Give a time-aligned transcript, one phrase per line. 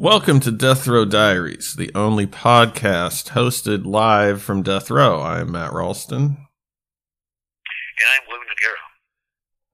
[0.00, 5.74] Welcome to death row diaries the only podcast hosted live from death row i'm matt
[5.74, 8.80] ralston And I'm William Noguera.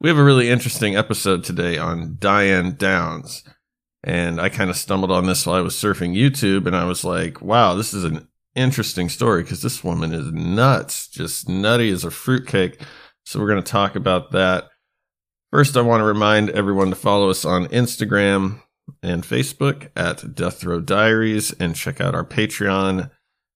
[0.01, 3.45] We have a really interesting episode today on Diane Downs.
[4.03, 7.05] And I kind of stumbled on this while I was surfing YouTube and I was
[7.05, 12.03] like, wow, this is an interesting story because this woman is nuts, just nutty as
[12.03, 12.83] a fruitcake.
[13.23, 14.65] So we're going to talk about that.
[15.53, 18.61] First, I want to remind everyone to follow us on Instagram
[19.03, 23.11] and Facebook at Death Row Diaries and check out our Patreon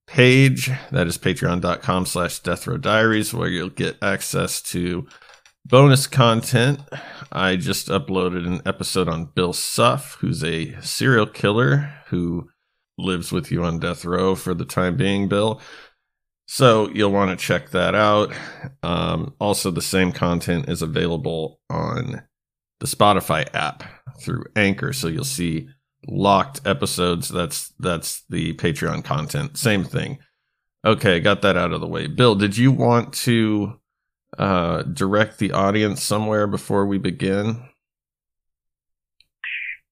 [0.06, 0.70] page.
[0.90, 5.06] That is patreon.com slash Death Row Diaries, where you'll get access to
[5.64, 6.80] bonus content.
[7.30, 12.48] I just uploaded an episode on Bill Suff, who's a serial killer who
[12.98, 15.60] lives with you on death row for the time being, Bill.
[16.46, 18.32] So you'll want to check that out.
[18.82, 22.22] Um, also, the same content is available on
[22.80, 23.84] the Spotify app
[24.20, 25.68] through Anchor, so you'll see
[26.08, 27.28] locked episodes.
[27.28, 29.56] That's that's the Patreon content.
[29.56, 30.18] Same thing.
[30.84, 32.06] Okay, got that out of the way.
[32.06, 33.78] Bill, did you want to
[34.38, 37.68] uh, direct the audience somewhere before we begin?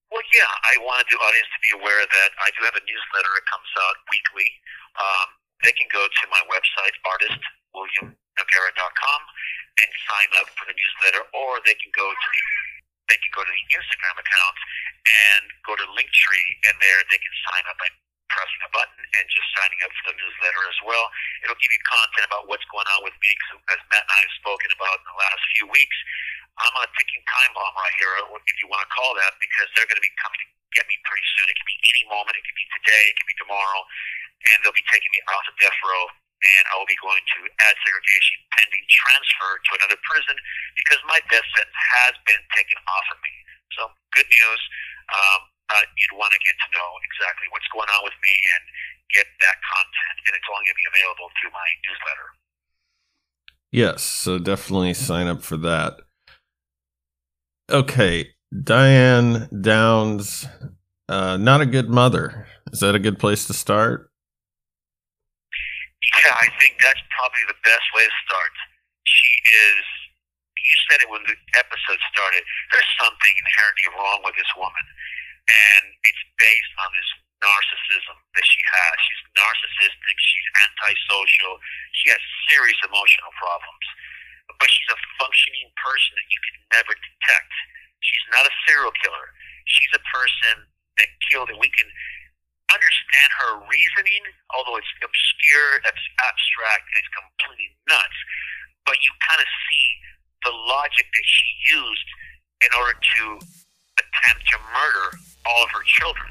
[0.09, 3.33] Well, yeah, I wanted the audience to be aware that I do have a newsletter.
[3.37, 4.49] It comes out weekly.
[4.97, 5.29] Um,
[5.61, 9.21] they can go to my website, artistwilliamnoguera.com,
[9.77, 12.58] and sign up for the newsletter, or they can go to the
[13.09, 14.57] they can go to the Instagram account
[15.09, 17.89] and go to Linktree, and there they can sign up by
[18.29, 21.09] pressing a button and just signing up for the newsletter as well.
[21.45, 24.21] It'll give you content about what's going on with me, 'cause as Matt and I
[24.21, 25.97] have spoken about in the last few weeks.
[26.59, 29.33] I'm on a ticking time bomb right here, uh, if you want to call that,
[29.41, 31.49] because they're going to be coming to get me pretty soon.
[31.49, 32.37] It could be any moment.
[32.37, 33.05] It could be today.
[33.09, 33.87] It could be tomorrow.
[34.51, 37.39] And they'll be taking me off of death row, and I will be going to
[37.67, 40.37] ad segregation pending transfer to another prison
[40.79, 43.35] because my death sentence has been taken off of me.
[43.75, 43.83] So
[44.15, 44.63] good news.
[45.11, 48.63] Um, uh, you'd want to get to know exactly what's going on with me and
[49.13, 52.29] get that content, and it's only going to be available through my newsletter.
[53.71, 56.01] Yes, so definitely sign up for that.
[57.71, 60.47] Okay, Diane Downs,
[61.09, 62.47] uh, not a good mother.
[62.73, 64.08] Is that a good place to start?
[66.17, 68.55] Yeah, I think that's probably the best way to start.
[69.05, 69.85] She is,
[70.57, 72.43] you said it when the episode started,
[72.73, 74.87] there's something inherently wrong with this woman.
[75.49, 77.11] And it's based on this
[77.45, 78.95] narcissism that she has.
[79.05, 81.61] She's narcissistic, she's antisocial,
[81.93, 83.87] she has serious emotional problems.
[84.49, 87.53] But she's a functioning person that you can never detect.
[88.01, 89.29] She's not a serial killer.
[89.69, 90.67] She's a person
[90.99, 91.87] that killed, and we can
[92.73, 98.19] understand her reasoning, although it's obscure, it's abstract, and it's completely nuts.
[98.85, 99.87] But you kind of see
[100.45, 102.09] the logic that she used
[102.65, 103.23] in order to
[103.99, 105.09] attempt to murder
[105.47, 106.31] all of her children.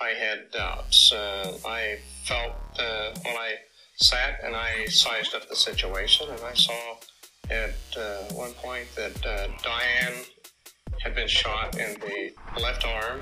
[0.00, 1.12] I had doubts.
[1.12, 3.54] Uh, I felt uh, when I
[3.96, 6.96] sat and I sized up the situation, and I saw
[7.50, 10.24] at uh, one point that uh, Diane
[11.02, 13.20] had been shot in the left arm,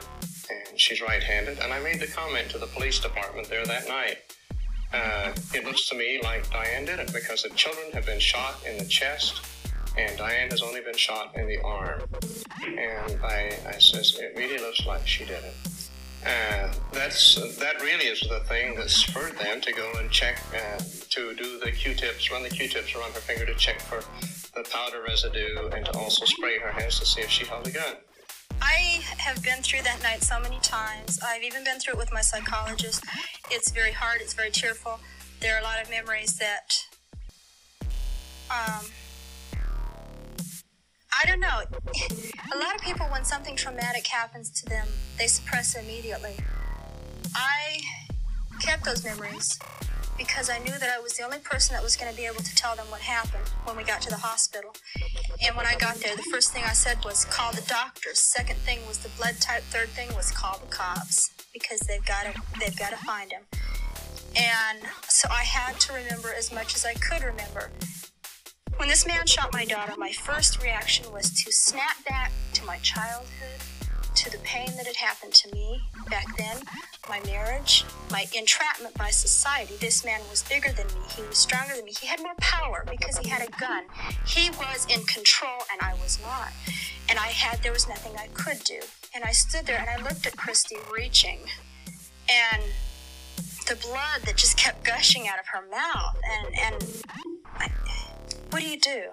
[0.50, 1.58] and she's right-handed.
[1.58, 4.18] And I made the comment to the police department there that night.
[4.92, 8.56] Uh, it looks to me like Diane did it because the children have been shot
[8.68, 9.40] in the chest,
[9.96, 12.02] and Diane has only been shot in the arm.
[12.64, 15.54] And I, I says it really looks like she did it.
[16.24, 20.80] Uh, that's that really is the thing that spurred them to go and check uh,
[21.10, 24.04] to do the Q-tips, run the Q-tips around her finger to check for
[24.54, 27.70] the powder residue, and to also spray her hands to see if she held a
[27.70, 27.96] gun.
[28.60, 31.18] I have been through that night so many times.
[31.26, 33.02] I've even been through it with my psychologist.
[33.50, 35.00] It's very hard, it's very tearful.
[35.40, 36.74] There are a lot of memories that
[38.50, 38.84] Um,
[41.14, 41.62] I don't know.
[42.54, 44.86] A lot of people, when something traumatic happens to them,
[45.18, 46.36] they suppress it immediately.
[47.34, 47.80] I
[48.60, 49.58] kept those memories
[50.16, 52.42] because I knew that I was the only person that was going to be able
[52.42, 54.74] to tell them what happened when we got to the hospital.
[55.44, 58.20] And when I got there, the first thing I said was call the doctors.
[58.20, 59.62] Second thing was the blood type.
[59.64, 63.42] Third thing was call the cops because they've got to they've got to find him.
[64.36, 64.78] And
[65.08, 67.70] so I had to remember as much as I could remember.
[68.76, 72.78] When this man shot my daughter, my first reaction was to snap back to my
[72.78, 73.60] childhood,
[74.14, 75.80] to the pain that had happened to me
[76.10, 76.56] back then,
[77.08, 79.74] my marriage, my entrapment by society.
[79.80, 81.06] This man was bigger than me.
[81.16, 81.92] He was stronger than me.
[81.98, 83.84] He had more power because he had a gun.
[84.26, 86.52] He was in control and I was not.
[87.08, 88.80] And I had, there was nothing I could do.
[89.14, 91.40] And I stood there and I looked at Christy reaching.
[92.30, 92.62] And
[93.68, 96.16] the blood that just kept gushing out of her mouth.
[96.30, 96.84] And, and
[97.56, 97.68] I,
[98.50, 99.04] what do you do?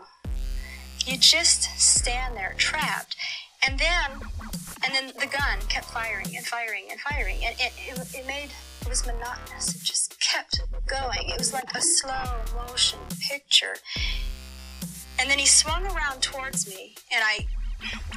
[1.05, 3.15] You just stand there trapped.
[3.67, 4.11] And then,
[4.83, 7.37] and then the gun kept firing and firing and firing.
[7.45, 8.49] And it, it, it made,
[8.81, 9.75] it was monotonous.
[9.75, 11.29] It just kept going.
[11.29, 12.25] It was like a slow
[12.67, 13.75] motion picture.
[15.19, 17.45] And then he swung around towards me, and I,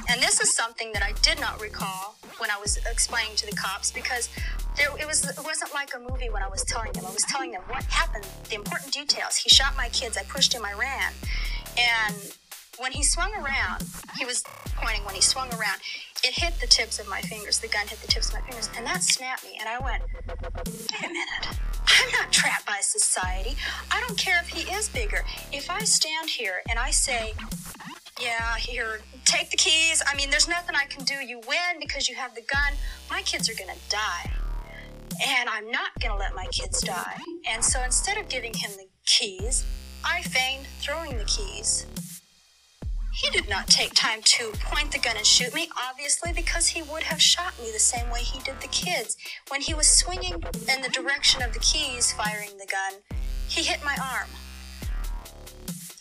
[0.09, 3.55] and this is something that I did not recall when I was explaining to the
[3.57, 4.29] cops because
[4.77, 7.05] there, it was it wasn't like a movie when I was telling them.
[7.05, 9.35] I was telling them what happened, the important details.
[9.35, 10.17] He shot my kids.
[10.17, 10.63] I pushed him.
[10.63, 11.11] I ran,
[11.77, 12.15] and
[12.77, 13.83] when he swung around,
[14.17, 14.43] he was
[14.75, 15.03] pointing.
[15.05, 15.79] When he swung around,
[16.23, 17.59] it hit the tips of my fingers.
[17.59, 19.57] The gun hit the tips of my fingers, and that snapped me.
[19.59, 21.57] And I went, wait a minute.
[21.85, 23.55] I'm not trapped by society.
[23.91, 25.23] I don't care if he is bigger.
[25.51, 27.33] If I stand here and I say,
[28.21, 30.01] yeah, here, take the keys.
[30.07, 31.15] I mean, there's nothing I can do.
[31.15, 32.73] You win because you have the gun.
[33.09, 34.31] My kids are going to die.
[35.27, 37.19] And I'm not going to let my kids die.
[37.47, 39.63] And so instead of giving him the keys,
[40.03, 41.85] I feigned throwing the keys.
[43.13, 46.81] He did not take time to point the gun and shoot me, obviously, because he
[46.81, 49.15] would have shot me the same way he did the kids.
[49.49, 53.01] When he was swinging in the direction of the keys, firing the gun,
[53.47, 54.29] he hit my arm.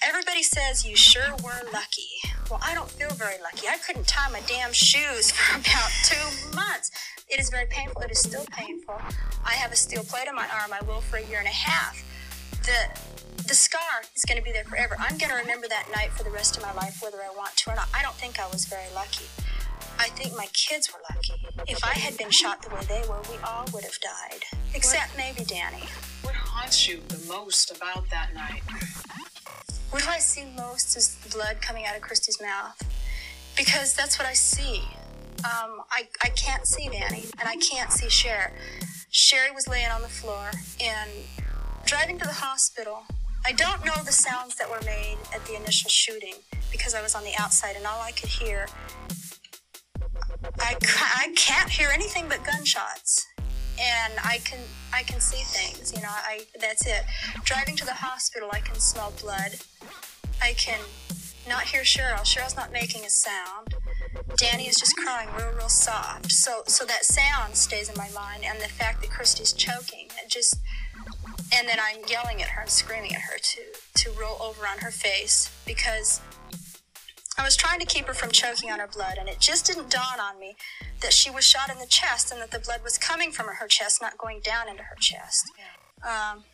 [0.02, 2.08] Everybody says you sure were lucky.
[2.50, 3.68] Well, I don't feel very lucky.
[3.68, 6.90] I couldn't tie my damn shoes for about two months.
[7.28, 8.00] It is very painful.
[8.02, 9.00] It is still painful.
[9.44, 10.72] I have a steel plate on my arm.
[10.72, 12.02] I will for a year and a half.
[12.62, 13.00] The
[13.48, 14.96] the scar is going to be there forever.
[14.98, 17.56] I'm going to remember that night for the rest of my life, whether I want
[17.56, 17.88] to or not.
[17.92, 19.26] I don't think I was very lucky.
[19.98, 21.34] I think my kids were lucky.
[21.70, 24.44] If I had been shot the way they were, we all would have died.
[24.74, 25.84] Except maybe Danny.
[26.22, 28.62] What haunts you the most about that night?
[29.90, 32.80] What do I see most is blood coming out of Christy's mouth.
[33.56, 34.82] Because that's what I see.
[35.44, 38.52] Um, I, I can't see Danny, and I can't see Cher.
[39.10, 40.50] Sherry was laying on the floor,
[40.80, 41.10] and
[41.84, 43.04] driving to the hospital,
[43.46, 46.34] I don't know the sounds that were made at the initial shooting
[46.70, 48.66] because I was on the outside, and all I could hear,
[50.60, 50.76] I,
[51.16, 53.26] I can't hear anything but gunshots.
[53.80, 54.60] And I can
[54.92, 56.08] I can see things, you know.
[56.10, 57.02] I that's it.
[57.42, 59.56] Driving to the hospital, I can smell blood.
[60.42, 60.78] I can
[61.48, 62.20] not hear Cheryl.
[62.20, 63.74] Cheryl's not making a sound.
[64.36, 66.30] Danny is just crying real, real soft.
[66.32, 70.28] So, so that sound stays in my mind, and the fact that Christy's choking, it
[70.28, 70.56] just,
[71.52, 73.60] and then I'm yelling at her and screaming at her to
[73.94, 76.20] to roll over on her face because
[77.38, 79.90] I was trying to keep her from choking on her blood, and it just didn't
[79.90, 80.54] dawn on me
[81.00, 83.66] that she was shot in the chest and that the blood was coming from her
[83.66, 85.50] chest, not going down into her chest.
[86.06, 86.44] Um,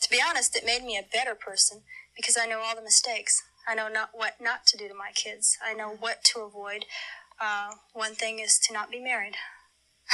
[0.00, 1.82] to be honest, it made me a better person
[2.16, 3.42] because I know all the mistakes.
[3.66, 5.58] I know not what not to do to my kids.
[5.64, 6.84] I know what to avoid.
[7.40, 9.34] Uh, one thing is to not be married,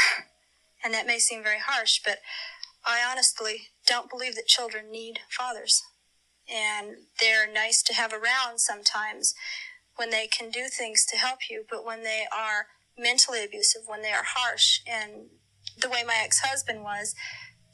[0.85, 2.18] and that may seem very harsh, but
[2.85, 5.83] I honestly don't believe that children need fathers,
[6.49, 9.35] and they're nice to have around sometimes
[9.97, 12.66] when they can do things to help you, but when they are
[12.97, 15.30] mentally abusive, when they are harsh, and
[15.80, 17.14] the way my ex-husband was,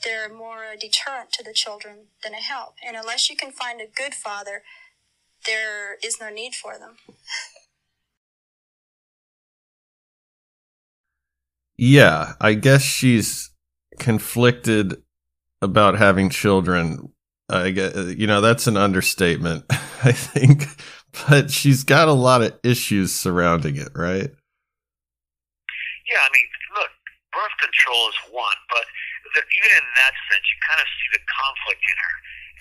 [0.05, 2.75] they're more a deterrent to the children than a help.
[2.87, 4.63] And unless you can find a good father,
[5.47, 6.97] there is no need for them.
[11.77, 13.51] Yeah, I guess she's
[13.99, 15.03] conflicted
[15.65, 17.11] about having children.
[17.49, 19.65] I get, you know, that's an understatement,
[20.05, 20.69] I think.
[21.29, 24.31] But she's got a lot of issues surrounding it, right?
[26.05, 26.93] Yeah, I mean, look,
[27.33, 28.85] birth control is one, but
[29.35, 32.15] the, even in that sense, you kind of see the conflict in her.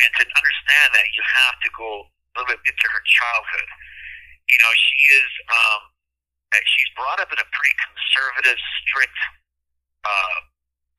[0.05, 2.05] And to understand that, you have to go a
[2.37, 3.69] little bit into her childhood.
[4.49, 5.81] You know, she is, um,
[6.53, 9.19] she's brought up in a pretty conservative, strict,
[10.05, 10.37] uh,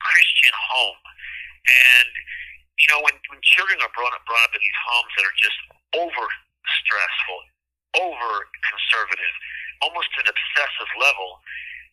[0.05, 1.01] Christian home.
[1.65, 2.11] And,
[2.77, 5.39] you know, when, when children are brought up, brought up in these homes that are
[5.41, 5.59] just
[5.97, 6.25] over
[6.85, 7.41] stressful,
[8.05, 8.31] over
[8.69, 9.35] conservative,
[9.81, 11.41] almost an obsessive level,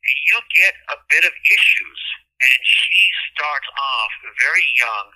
[0.03, 2.01] you get a bit of issues.
[2.41, 3.01] And she
[3.33, 4.11] starts off
[4.41, 5.13] very young,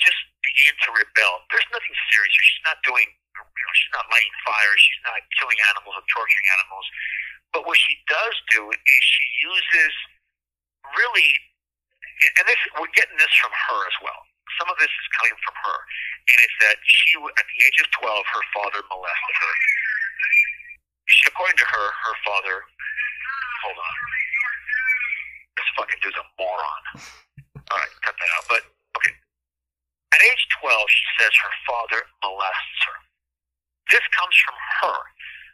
[0.00, 1.44] just begin to rebel.
[1.52, 2.32] There's nothing serious.
[2.32, 4.80] She's not doing, she's not lighting fires.
[4.80, 6.86] She's not killing animals or torturing animals.
[7.52, 9.92] But what she does do is she uses
[10.96, 11.30] really,
[12.16, 14.20] and this we're getting this from her as well.
[14.56, 15.78] Some of this is coming from her,
[16.32, 19.54] and it's that she, at the age of 12, her father molested her.
[21.12, 22.56] She, according to her, her father.
[23.66, 23.96] Hold on.
[25.60, 26.82] This fucking dude's a moron.
[27.68, 28.44] All right, cut that out.
[28.48, 28.62] But
[28.96, 29.12] okay,
[30.14, 32.96] at age 12, she says her father molests her.
[33.92, 34.98] This comes from her.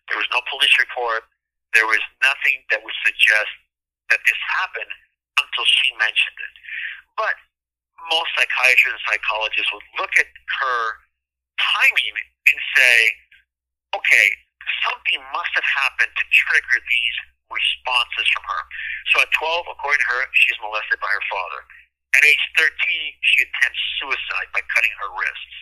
[0.08, 1.26] There was no police report.
[1.74, 3.50] There was nothing that would suggest
[4.12, 4.92] that this happened
[5.52, 6.54] until she mentioned it.
[7.20, 7.36] But
[8.08, 10.80] most psychiatrists and psychologists would look at her
[11.60, 12.16] timing
[12.48, 12.96] and say,
[13.92, 14.26] okay,
[14.88, 17.16] something must have happened to trigger these
[17.52, 18.62] responses from her.
[19.12, 21.60] So at 12, according to her, she's molested by her father.
[22.16, 22.72] At age 13,
[23.20, 25.56] she attempts suicide by cutting her wrists.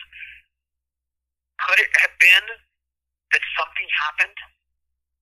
[1.66, 2.46] Could it have been
[3.34, 4.38] that something happened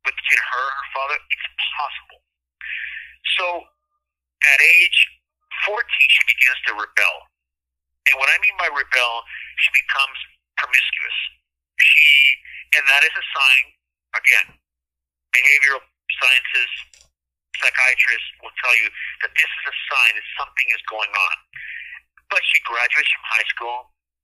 [0.05, 1.17] between her and her father?
[1.33, 2.21] It's possible.
[3.41, 3.47] So
[4.45, 4.99] at age
[5.67, 7.17] 14, she begins to rebel.
[8.09, 9.15] And what I mean by rebel,
[9.59, 10.19] she becomes
[10.57, 11.19] promiscuous.
[11.77, 12.07] She,
[12.79, 13.65] and that is a sign,
[14.17, 14.49] again,
[15.35, 15.83] behavioral
[16.19, 16.71] sciences,
[17.59, 18.89] psychiatrists will tell you
[19.23, 21.37] that this is a sign that something is going on.
[22.31, 23.79] But she graduates from high school.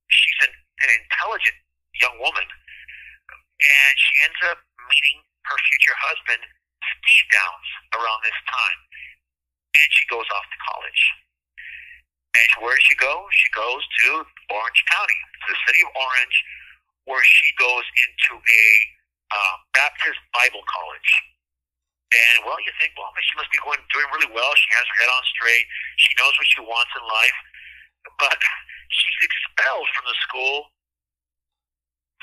[0.07, 1.57] She's an, an intelligent
[1.99, 2.45] young woman.
[2.45, 6.43] And she ends up meeting her future husband,
[6.99, 8.79] Steve Downs, around this time.
[9.75, 11.01] And she goes off to college.
[12.35, 13.27] And where does she go?
[13.31, 14.07] She goes to
[14.51, 16.37] Orange County, to the city of Orange,
[17.07, 18.65] where she goes into a
[19.31, 21.11] uh, Baptist Bible college.
[22.11, 24.51] And well, you think, well, she must be going doing really well.
[24.55, 25.65] She has her head on straight.
[25.99, 27.39] She knows what she wants in life.
[28.19, 28.39] But
[28.91, 30.57] she's expelled from the school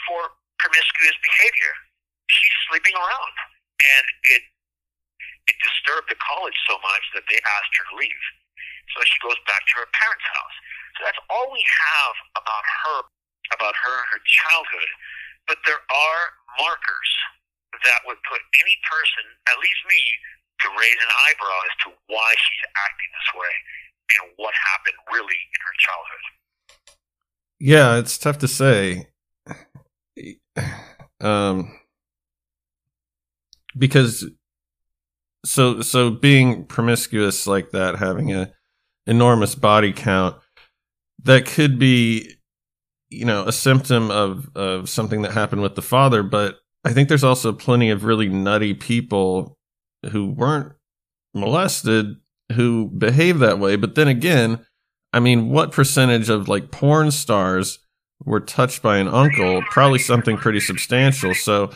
[0.09, 0.21] for
[0.63, 1.75] promiscuous behavior.
[2.31, 3.35] She's sleeping around,
[3.83, 4.43] and it
[5.51, 8.25] it disturbed the college so much that they asked her to leave.
[8.95, 10.57] So she goes back to her parents' house.
[10.99, 12.99] So that's all we have about her,
[13.57, 14.91] about her and her childhood.
[15.49, 16.23] But there are
[16.61, 17.11] markers
[17.83, 20.03] that would put any person, at least me,
[20.63, 23.55] to raise an eyebrow as to why she's acting this way
[24.13, 26.25] and what happened really in her childhood.
[27.59, 29.09] Yeah, it's tough to say.
[31.23, 31.79] Um,
[33.79, 34.29] because
[35.45, 38.53] so so being promiscuous like that, having a
[39.07, 40.37] enormous body count,
[41.25, 42.35] that could be,
[43.11, 46.23] you know, a symptom of of something that happened with the father.
[46.23, 49.59] But I think there's also plenty of really nutty people
[50.11, 50.73] who weren't
[51.35, 52.17] molested
[52.53, 53.77] who behave that way.
[53.77, 54.65] But then again,
[55.13, 57.79] I mean, what percentage of like porn stars
[58.25, 59.63] were touched by an uncle?
[59.71, 61.35] Probably something pretty substantial.
[61.35, 61.71] So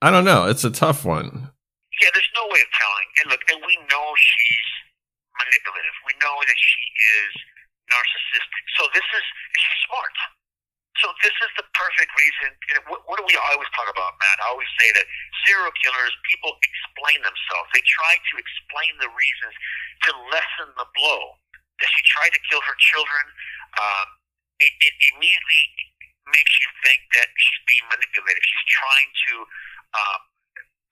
[0.00, 0.46] I don't know.
[0.46, 1.50] It's a tough one.
[2.00, 3.08] Yeah, there's no way of telling.
[3.22, 4.70] And look, and we know she's
[5.38, 5.94] manipulative.
[6.06, 6.82] We know that she
[7.22, 7.32] is
[7.86, 8.62] narcissistic.
[8.78, 9.24] So this is
[9.54, 10.14] she's smart.
[11.00, 12.52] So this is the perfect reason.
[12.90, 14.38] What, what do we always talk about, Matt?
[14.44, 15.06] I always say that
[15.48, 17.66] serial killers, people explain themselves.
[17.72, 19.54] They try to explain the reasons
[20.06, 21.38] to lessen the blow.
[21.80, 23.24] That she tried to kill her children.
[23.80, 24.06] Um,
[24.62, 25.64] it, it immediately
[26.30, 28.38] makes you think that she's being manipulated.
[28.44, 29.32] She's trying to
[29.98, 30.20] um,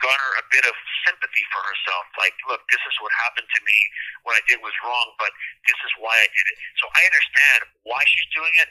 [0.01, 0.75] garner a bit of
[1.07, 2.05] sympathy for herself.
[2.17, 3.79] Like, look, this is what happened to me.
[4.25, 5.33] What I did was wrong, but
[5.69, 6.57] this is why I did it.
[6.81, 8.69] So I understand why she's doing it.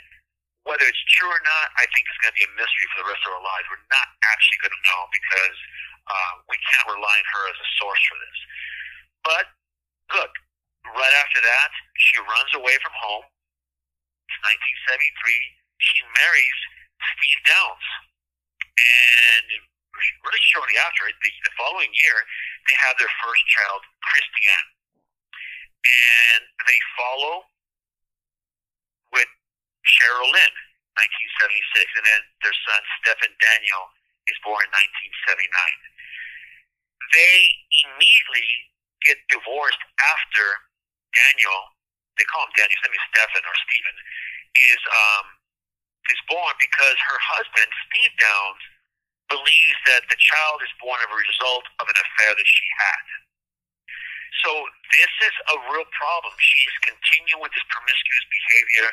[0.68, 3.10] Whether it's true or not, I think it's going to be a mystery for the
[3.10, 3.66] rest of our lives.
[3.72, 5.58] We're not actually going to know because
[6.10, 8.40] uh, we can't rely on her as a source for this.
[9.24, 9.46] But
[10.14, 10.34] look,
[10.94, 13.26] right after that, she runs away from home.
[14.28, 14.40] It's
[14.92, 15.58] 1973.
[15.80, 16.60] She marries
[17.18, 17.88] Steve Downs.
[18.80, 19.48] And
[19.98, 22.18] really shortly after it, the, the following year,
[22.70, 24.68] they have their first child, Christie Ann.
[25.80, 27.48] And they follow
[29.16, 29.30] with
[29.88, 30.56] Cheryl Lynn,
[30.96, 31.98] 1976.
[31.98, 33.84] And then their son, Stephen Daniel,
[34.28, 35.50] is born in 1979.
[37.16, 37.38] They
[37.90, 38.50] immediately
[39.02, 40.46] get divorced after
[41.16, 41.60] Daniel,
[42.20, 43.96] they call him Daniel, his name is Stephen or Stephen,
[44.60, 45.26] is, um,
[46.12, 48.62] is born because her husband, Steve Downs,
[49.30, 53.06] believes that the child is born as a result of an affair that she had.
[54.46, 54.52] So
[54.96, 56.34] this is a real problem.
[56.40, 58.88] She's continuing with this promiscuous behavior.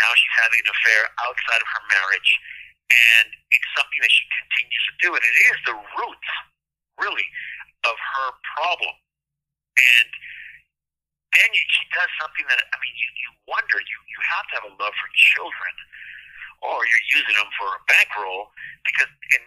[0.00, 2.32] Now she's having an affair outside of her marriage.
[2.92, 6.30] and it's something that she continues to do, and it is the roots,
[7.00, 7.28] really,
[7.86, 8.94] of her problem.
[9.78, 10.08] And
[11.34, 13.76] then she does something that I mean, you, you wonder.
[13.80, 15.74] You you have to have a love for children,
[16.62, 18.54] or you're using them for a bankroll.
[18.86, 19.42] Because in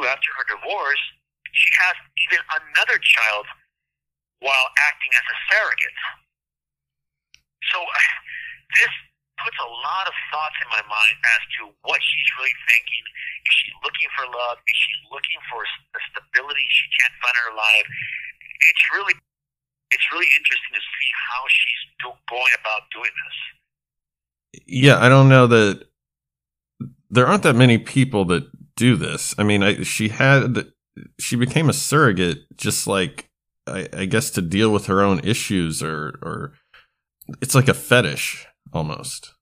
[0.00, 1.02] 1982, after her divorce,
[1.52, 3.44] she has even another child
[4.40, 5.98] while acting as a surrogate.
[7.70, 7.78] So
[8.80, 8.92] this
[9.40, 13.04] puts a lot of thoughts in my mind as to what she's really thinking.
[13.48, 14.60] Is she looking for love?
[14.64, 17.86] Is she looking for a stability she can't find in her life?
[18.70, 19.14] It's really,
[19.90, 23.38] it's really interesting to see how she's do- going about doing this.
[24.68, 25.88] Yeah, I don't know that
[27.12, 29.34] there aren't that many people that do this.
[29.36, 30.72] I mean, I, she had
[31.20, 33.28] she became a surrogate just like
[33.68, 36.56] I, I guess to deal with her own issues or or
[37.44, 39.36] it's like a fetish almost.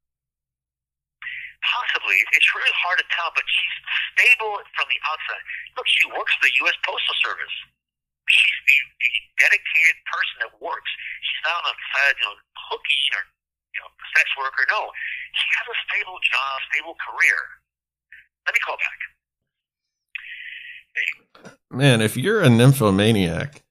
[1.63, 2.19] Possibly.
[2.35, 3.77] It's really hard to tell, but she's
[4.11, 5.43] stable from the outside.
[5.79, 6.77] Look, she works for the U.S.
[6.83, 7.57] Postal Service.
[8.27, 9.11] She's a, a
[9.47, 10.91] dedicated person that works.
[11.23, 12.37] She's not on the side, you know,
[12.73, 13.23] hooking or
[13.75, 14.67] you know, sex worker.
[14.67, 14.91] No,
[15.33, 17.39] she has a stable job, stable career.
[18.47, 18.99] Let me call back.
[21.71, 23.63] Man, if you're a nymphomaniac,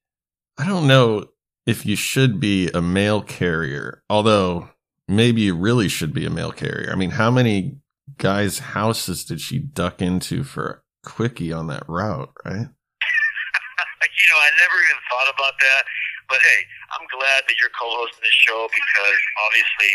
[0.58, 1.25] I don't know
[1.66, 4.04] if you should be a mail carrier.
[4.10, 4.70] Although
[5.08, 6.89] maybe you really should be a mail carrier.
[6.92, 7.78] I mean, how many
[8.18, 12.66] guys' houses did she duck into for a quickie on that route, right?
[12.66, 15.84] you know, I never even thought about that.
[16.30, 16.62] But hey,
[16.94, 19.92] I'm glad that you're co-hosting this show because obviously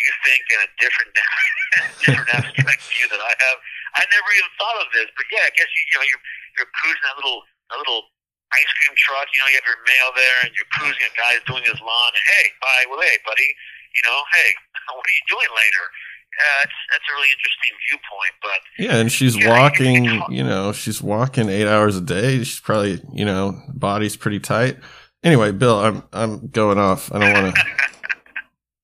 [0.00, 1.12] you think in a different,
[2.04, 3.58] different abstract view that I have.
[3.98, 6.24] I never even thought of this, but yeah, I guess you, you know you're
[6.56, 8.08] you're cruising that little that little
[8.52, 9.28] ice cream truck.
[9.32, 11.04] You know, you have your mail there, and you're cruising.
[11.04, 13.48] A guy's doing his lawn, and hey, bye, well, hey, buddy,
[13.92, 14.48] you know, hey,
[14.96, 15.84] what are you doing later?
[16.32, 20.04] Yeah, that's that's a really interesting viewpoint, but yeah, and she's yeah, walking.
[20.32, 22.38] you know, she's walking eight hours a day.
[22.40, 24.78] She's probably, you know, body's pretty tight.
[25.22, 27.12] Anyway, Bill, I'm I'm going off.
[27.12, 27.62] I don't want to.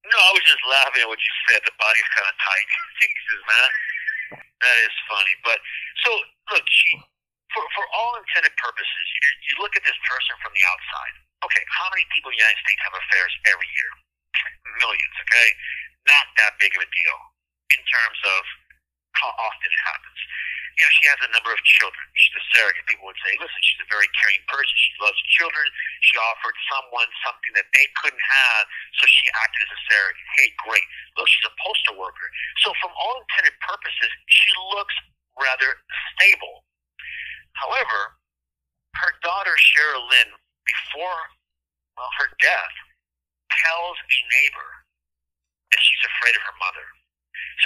[0.08, 1.60] No, I was just laughing at what you said.
[1.68, 2.68] The body's kind of tight.
[3.00, 3.70] Jesus, man,
[4.64, 5.34] that is funny.
[5.44, 5.58] But
[6.04, 6.10] so
[6.54, 6.90] look, she,
[7.54, 11.14] for for all intended purposes, you, you look at this person from the outside.
[11.46, 13.92] Okay, how many people in the United States have affairs every year?
[14.82, 15.16] Millions.
[15.28, 15.48] Okay,
[16.08, 17.18] not that big of a deal
[17.76, 18.42] in terms of
[19.18, 20.20] how often it happens.
[20.78, 22.06] You know, she has a number of children.
[22.14, 22.86] She's a surrogate.
[22.86, 24.70] People would say, listen, she's a very caring person.
[24.78, 25.66] She loves children.
[26.06, 28.62] She offered someone something that they couldn't have,
[28.94, 30.28] so she acted as a surrogate.
[30.38, 30.86] Hey, great.
[31.18, 32.28] Look, she's a postal worker.
[32.62, 34.94] So, from all intended purposes, she looks
[35.34, 35.82] rather
[36.14, 36.62] stable.
[37.58, 38.14] However,
[39.02, 40.30] her daughter, Cheryl Lynn,
[40.62, 41.18] before
[41.98, 42.74] well, her death,
[43.50, 44.70] tells a neighbor
[45.74, 46.86] that she's afraid of her mother.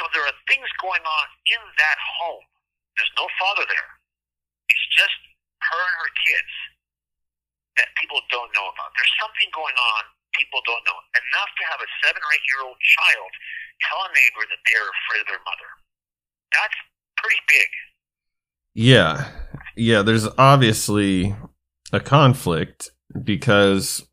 [0.01, 2.44] So there are things going on in that home.
[2.96, 3.90] There's no father there.
[4.68, 5.18] It's just
[5.64, 6.52] her and her kids
[7.81, 8.92] that people don't know about.
[8.96, 10.02] There's something going on
[10.37, 10.98] people don't know.
[11.12, 13.31] Enough to have a seven or eight year old child
[13.85, 15.70] tell a neighbor that they're afraid of their mother.
[16.52, 16.78] That's
[17.16, 17.70] pretty big.
[18.74, 19.28] Yeah,
[19.76, 20.02] yeah.
[20.02, 21.37] There's obviously
[21.92, 24.07] a conflict because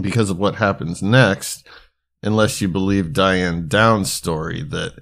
[0.00, 1.66] because of what happens next.
[2.24, 4.92] Unless you believe Diane Down's story that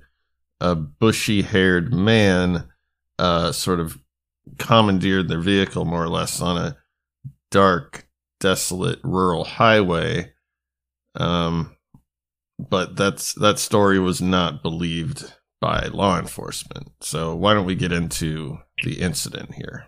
[0.61, 2.69] a bushy-haired man
[3.19, 3.99] uh, sort of
[4.59, 6.77] commandeered their vehicle more or less on a
[7.51, 8.07] dark,
[8.41, 10.33] desolate rural highway.
[11.15, 11.77] Um,
[12.59, 16.93] but that's that story was not believed by law enforcement.
[17.01, 19.87] So why don't we get into the incident here?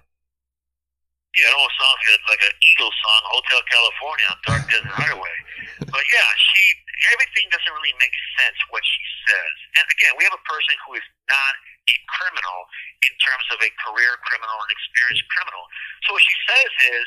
[1.32, 5.36] Yeah, it almost sounds like, like an Eagles song, Hotel California on Dark Desert Highway.
[5.82, 6.62] But yeah, she
[7.10, 9.54] everything doesn't really make sense what she says.
[9.80, 11.54] And again, we have a person who is not
[11.90, 12.70] a criminal
[13.02, 15.66] in terms of a career criminal an experienced criminal.
[16.06, 17.06] So what she says is,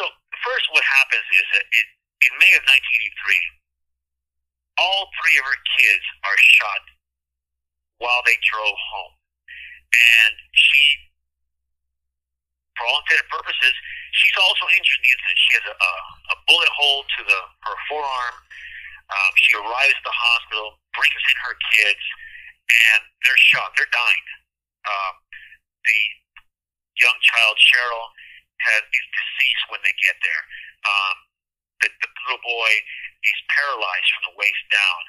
[0.00, 0.04] so
[0.40, 1.86] first what happens is that in,
[2.24, 6.84] in May of 1983, all three of her kids are shot
[8.00, 9.14] while they drove home.
[9.92, 11.10] And she
[12.80, 13.76] for all intended purposes,
[14.16, 15.36] she's also injured in the incident.
[15.36, 15.92] She has a, a,
[16.32, 18.40] a bullet hole to the her forearm.
[19.10, 22.04] Um, she arrives at the hospital, brings in her kids,
[22.70, 23.74] and they're shot.
[23.74, 24.26] They're dying.
[24.86, 25.14] Um,
[25.84, 26.00] the
[27.02, 28.06] young child Cheryl
[28.60, 30.42] has is deceased when they get there.
[30.86, 31.16] Um,
[31.82, 32.72] the, the little boy
[33.24, 35.00] is paralyzed from the waist down.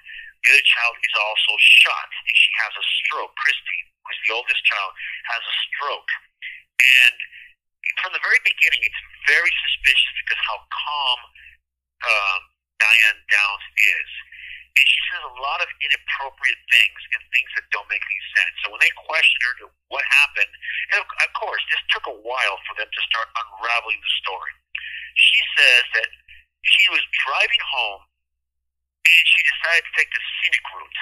[0.47, 1.53] The other child is also
[1.85, 3.33] shot, and she has a stroke.
[3.37, 4.91] Christine, who's the oldest child,
[5.29, 6.11] has a stroke,
[6.81, 7.15] and
[8.01, 11.19] from the very beginning, it's very suspicious because how calm
[12.01, 12.41] um,
[12.81, 14.09] Diane Downs is.
[14.71, 18.53] And she says a lot of inappropriate things and things that don't make any sense.
[18.63, 20.49] So when they questioned her to what happened,
[20.95, 24.53] and of course, this took a while for them to start unraveling the story.
[25.13, 26.09] She says that
[26.63, 28.01] she was driving home
[29.05, 30.99] and she decided to take the scenic route.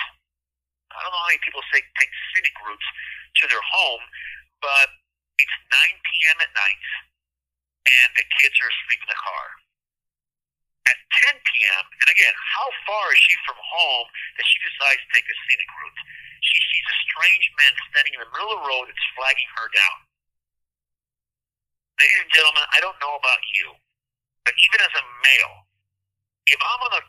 [0.89, 2.87] I don't know how many people say take scenic routes
[3.39, 4.03] to their home,
[4.65, 4.89] but
[5.37, 6.37] it's 9 p.m.
[6.41, 6.83] at night
[7.85, 9.45] and the kids are asleep in the car.
[11.10, 15.10] At 10 p.m., and again, how far is she from home that she decides to
[15.13, 16.00] take a scenic route?
[16.45, 19.67] She sees a strange man standing in the middle of the road that's flagging her
[19.74, 19.98] down.
[21.98, 23.76] Ladies and gentlemen, I don't know about you,
[24.48, 25.56] but even as a male,
[26.48, 27.04] if I'm on a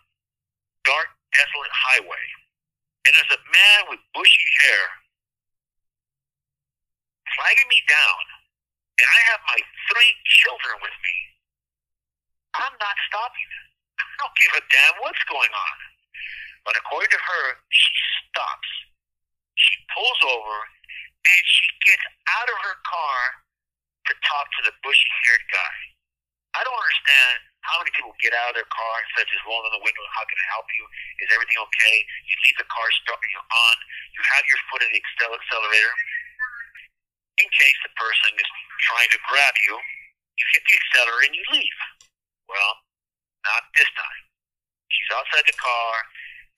[0.82, 2.24] dark, desolate highway
[3.06, 4.84] and there's a man with bushy hair
[7.36, 8.22] flagging me down,
[9.00, 11.16] and I have my three children with me,
[12.58, 13.50] I'm not stopping.
[14.20, 15.76] Don't give a damn what's going on.
[16.68, 17.92] But according to her, she
[18.28, 18.70] stops.
[19.56, 20.56] She pulls over
[21.24, 22.04] and she gets
[22.36, 23.20] out of her car
[24.08, 25.76] to talk to the bushy haired guy.
[26.56, 29.70] I don't understand how many people get out of their car instead of just rolling
[29.70, 30.02] on the window.
[30.16, 30.84] How can I help you?
[31.22, 31.96] Is everything okay?
[32.26, 33.76] You leave the car start, you know, on.
[34.16, 35.94] You have your foot in the accelerator.
[37.38, 38.50] In case the person is
[38.90, 41.78] trying to grab you, you hit the accelerator and you leave.
[42.50, 42.72] Well,
[43.44, 44.22] not this time.
[44.90, 45.92] She's outside the car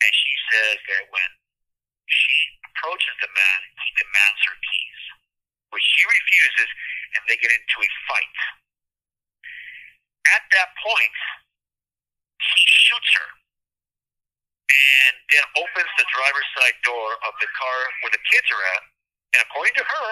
[0.02, 1.30] and she says that when
[2.08, 2.36] she
[2.72, 5.02] approaches the man, he demands her keys,
[5.70, 6.70] which she refuses
[7.16, 8.38] and they get into a fight.
[10.32, 11.16] At that point,
[12.40, 13.30] he shoots her
[14.72, 18.82] and then opens the driver's side door of the car where the kids are at.
[19.36, 20.10] And according to her,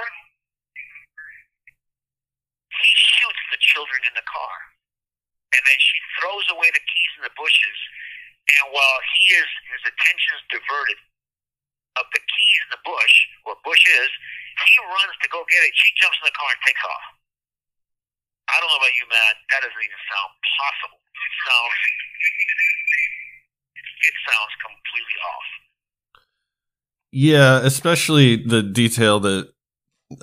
[2.70, 4.69] he shoots the children in the car.
[5.50, 7.78] And then she throws away the keys in the bushes.
[8.60, 10.98] And while he is, his attention is diverted
[11.98, 13.14] of the keys in the bush,
[13.46, 14.10] where bush is,
[14.66, 15.74] he runs to go get it.
[15.74, 17.06] She jumps in the car and takes off.
[18.50, 19.34] I don't know about you, Matt.
[19.50, 20.98] That doesn't even sound possible.
[20.98, 21.78] It sounds,
[24.06, 25.48] it sounds completely off.
[27.12, 29.50] Yeah, especially the detail that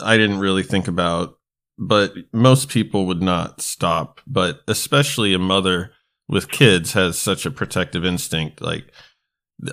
[0.03, 1.39] I didn't really think about
[1.77, 4.21] but most people would not stop.
[4.25, 5.91] But especially a mother
[6.27, 8.61] with kids has such a protective instinct.
[8.61, 8.91] Like,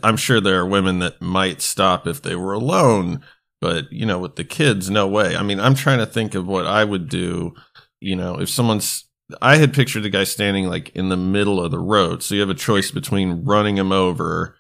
[0.03, 3.21] I'm sure there are women that might stop if they were alone,
[3.61, 5.37] but you know, with the kids, no way.
[5.37, 7.55] I mean, I'm trying to think of what I would do.
[8.01, 9.05] You know, if someone's,
[9.41, 12.23] I had pictured the guy standing like in the middle of the road.
[12.23, 14.57] So you have a choice between running him over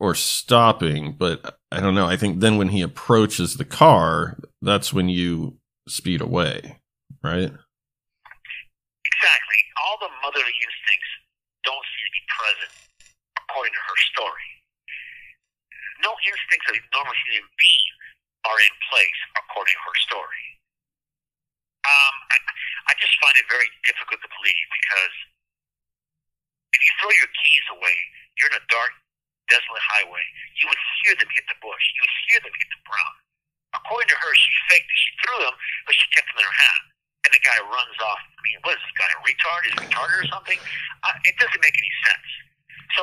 [0.00, 1.16] or stopping.
[1.16, 2.06] But I don't know.
[2.06, 5.58] I think then when he approaches the car, that's when you
[5.88, 6.80] speed away,
[7.24, 7.52] right?
[9.04, 9.60] Exactly.
[9.82, 11.10] All the motherly instincts
[11.64, 12.72] don't seem to be present,
[13.40, 14.48] according to her story.
[16.04, 17.92] No instincts of a normal human being
[18.46, 20.44] are in place, according to her story.
[21.82, 22.36] Um, I,
[22.88, 25.14] I just find it very difficult to believe because
[26.74, 27.96] if you throw your keys away,
[28.38, 28.92] you're in a dark,
[29.50, 30.22] desolate highway.
[30.60, 31.84] You would hear them hit the bush.
[31.96, 33.18] You would hear them hit the ground.
[33.76, 34.98] According to her, she faked it.
[34.98, 35.54] She threw them,
[35.84, 36.82] but she kept them in her hand.
[37.28, 38.22] And the guy runs off.
[38.24, 39.60] I mean, what is this guy, a retard?
[39.68, 40.58] Is he retarded or something?
[41.04, 42.28] Uh, it doesn't make any sense.
[42.96, 43.02] So,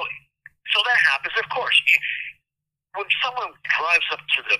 [0.73, 1.35] so that happens.
[1.37, 1.77] Of course,
[2.97, 4.57] when someone drives up to the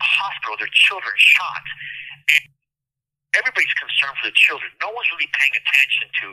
[0.00, 1.64] hospital, their children shot,
[2.32, 2.42] and
[3.36, 4.70] everybody's concerned for the children.
[4.80, 6.26] No one's really paying attention to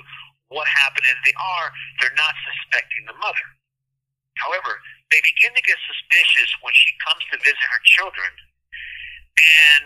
[0.54, 1.68] what happened, and they are.
[2.00, 3.46] They're not suspecting the mother.
[4.38, 4.80] However,
[5.10, 8.32] they begin to get suspicious when she comes to visit her children
[9.40, 9.84] and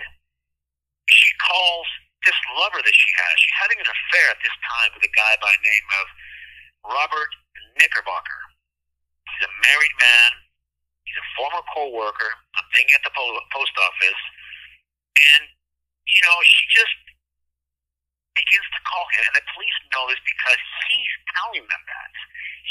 [1.09, 1.87] she calls
[2.25, 3.33] this lover that she has.
[3.39, 6.05] She's having an affair at this time with a guy by name of
[6.93, 7.31] Robert
[7.79, 8.41] Knickerbocker.
[9.25, 10.31] He's a married man.
[11.07, 12.31] He's a former co-worker.
[12.59, 14.21] I'm thinking at the post office,
[15.17, 15.49] and
[16.05, 16.93] you know she just
[18.37, 22.13] begins to call him, and the police know this because he's telling them that.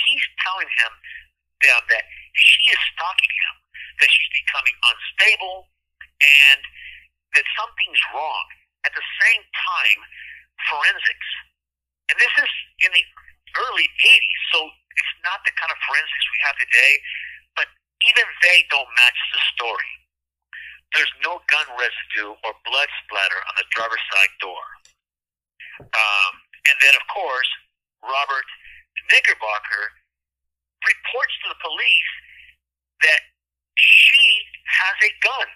[0.06, 0.92] He's telling him
[1.66, 2.04] them that
[2.38, 3.54] she is stalking him,
[3.98, 5.66] that she's becoming unstable,
[6.22, 6.61] and
[7.35, 8.46] that something's wrong.
[8.87, 10.00] At the same time,
[10.70, 11.28] forensics,
[12.09, 12.52] and this is
[12.88, 13.04] in the
[13.59, 14.59] early 80s, so
[14.96, 16.92] it's not the kind of forensics we have today,
[17.59, 17.68] but
[18.09, 19.92] even they don't match the story.
[20.96, 24.64] There's no gun residue or blood splatter on the driver's side door.
[25.85, 26.33] Um,
[26.64, 27.50] and then, of course,
[28.00, 28.48] Robert
[29.12, 29.85] Knickerbocker
[30.81, 32.12] reports to the police
[33.04, 33.20] that
[33.76, 34.26] she
[34.64, 35.48] has a gun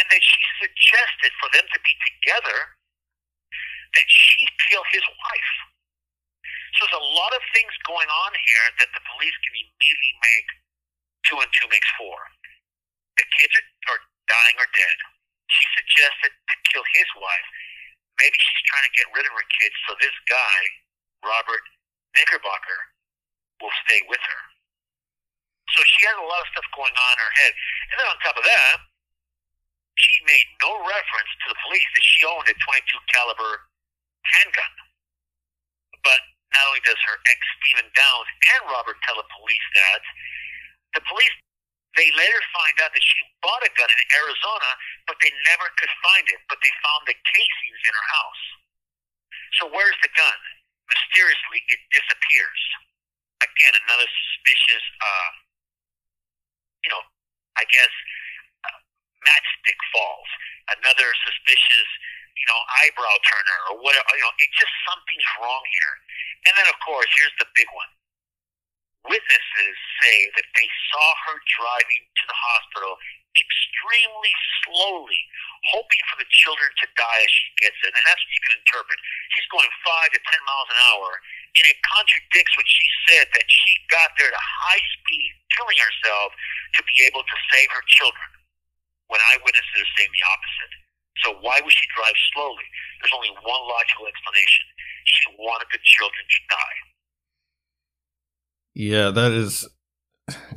[0.00, 2.58] and that she suggested for them to be together
[3.94, 5.54] that she kill his wife.
[6.78, 10.48] So there's a lot of things going on here that the police can immediately make
[11.30, 12.18] two and two makes four.
[13.14, 14.98] The kids are, are dying or dead.
[15.46, 17.48] She suggested to kill his wife.
[18.18, 20.58] Maybe she's trying to get rid of her kids so this guy,
[21.22, 21.64] Robert
[22.18, 22.80] Knickerbocker,
[23.62, 24.42] will stay with her.
[25.78, 27.52] So she has a lot of stuff going on in her head.
[27.90, 28.82] And then on top of that,
[29.94, 33.52] she made no reference to the police that she owned a 22 caliber
[34.38, 34.74] handgun.
[36.02, 40.02] But not only does her ex Stephen Downs and Robert tell the police that,
[40.98, 41.34] the police
[41.94, 44.70] they later find out that she bought a gun in Arizona,
[45.06, 46.42] but they never could find it.
[46.50, 48.44] But they found the casings in her house.
[49.62, 50.38] So where's the gun?
[50.90, 52.62] Mysteriously, it disappears.
[53.46, 55.30] Again, another suspicious, uh,
[56.82, 57.02] you know,
[57.54, 57.92] I guess,
[59.24, 60.30] matchstick falls.
[60.80, 61.90] Another suspicious,
[62.36, 64.06] you know, eyebrow turner or whatever.
[64.16, 65.94] You know, it's just something's wrong here.
[66.48, 67.90] And then, of course, here's the big one
[69.08, 72.96] witnesses say that they saw her driving to the hospital
[73.36, 74.32] extremely
[74.64, 75.20] slowly,
[75.74, 77.92] hoping for the children to die as she gets there.
[77.92, 78.98] And that's what you can interpret.
[79.34, 81.10] She's going five to ten miles an hour,
[81.58, 85.78] and it contradicts what she said that she got there at a high speed, killing
[85.78, 86.32] herself
[86.78, 88.33] to be able to save her children.
[89.08, 90.74] When eyewitnesses are saying the opposite.
[91.22, 92.66] So why would she drive slowly?
[93.00, 94.64] There's only one logical explanation.
[95.06, 96.78] She wanted the children to die.
[98.74, 99.68] Yeah, that is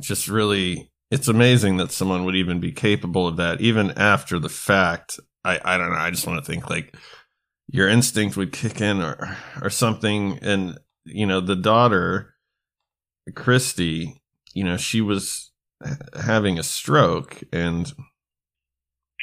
[0.00, 4.48] just really it's amazing that someone would even be capable of that even after the
[4.48, 5.20] fact.
[5.44, 6.94] I I don't know, I just want to think like
[7.68, 12.34] your instinct would kick in or or something and you know, the daughter
[13.34, 14.20] Christy,
[14.54, 15.52] you know, she was
[16.20, 17.92] having a stroke and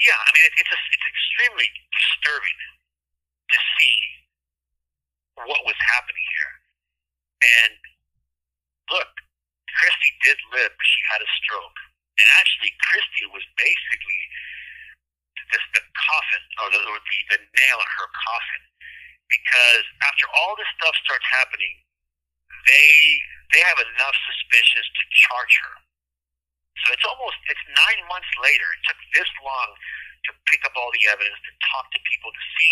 [0.06, 2.62] yeah, I mean, it's a, it's extremely disturbing
[3.52, 3.98] to see
[5.36, 6.54] what was happening here,
[7.42, 7.76] and
[8.94, 9.12] look,
[9.76, 11.78] Christy did live, but she had a stroke.
[12.16, 14.22] And actually, Christy was basically
[15.52, 18.64] just the coffin, or the, or the, the nail in her coffin.
[19.28, 21.76] Because after all this stuff starts happening,
[22.70, 23.20] they
[23.52, 25.76] they have enough suspicions to charge her.
[26.84, 28.68] So it's almost it's nine months later.
[28.76, 29.70] It took this long
[30.28, 32.72] to pick up all the evidence, to talk to people, to see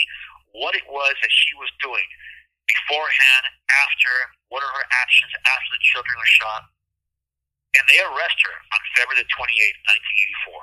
[0.58, 2.06] what it was that she was doing
[2.68, 4.14] beforehand, after,
[4.48, 6.64] what are her actions after the children are shot.
[7.74, 9.80] And they arrest her on February the 28th,
[10.46, 10.62] 1984.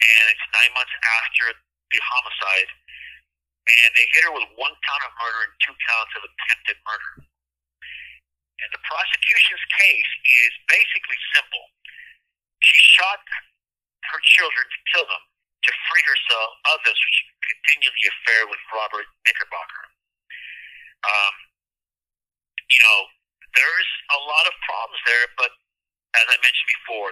[0.00, 1.44] And it's nine months after
[1.90, 2.70] the homicide.
[3.66, 7.12] And they hit her with one count of murder and two counts of attempted murder.
[8.60, 10.10] And the prosecution's case
[10.46, 11.64] is basically simple.
[12.60, 13.20] She shot
[14.12, 15.24] her children to kill them
[15.64, 16.96] to free herself of this
[17.44, 19.90] continue the affair with Robert Knickerbocker
[21.04, 21.34] um,
[22.68, 23.00] you know,
[23.56, 25.50] there's a lot of problems there, but
[26.16, 27.10] as I mentioned before,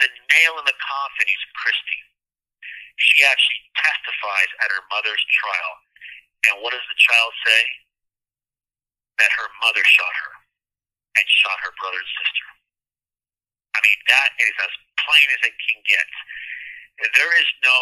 [0.00, 2.00] the nail in the coffin is Christy.
[2.96, 5.74] She actually testifies at her mother's trial.
[6.48, 7.62] And what does the child say?
[9.20, 10.34] That her mother shot her
[11.20, 12.46] and shot her brother and sister.
[13.74, 16.08] I mean, that is as plain as it can get.
[17.16, 17.78] There is no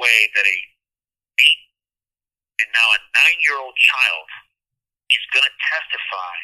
[0.00, 0.58] way that a
[1.42, 1.62] eight
[2.62, 4.28] and now a nine year old child
[5.12, 6.34] is going to testify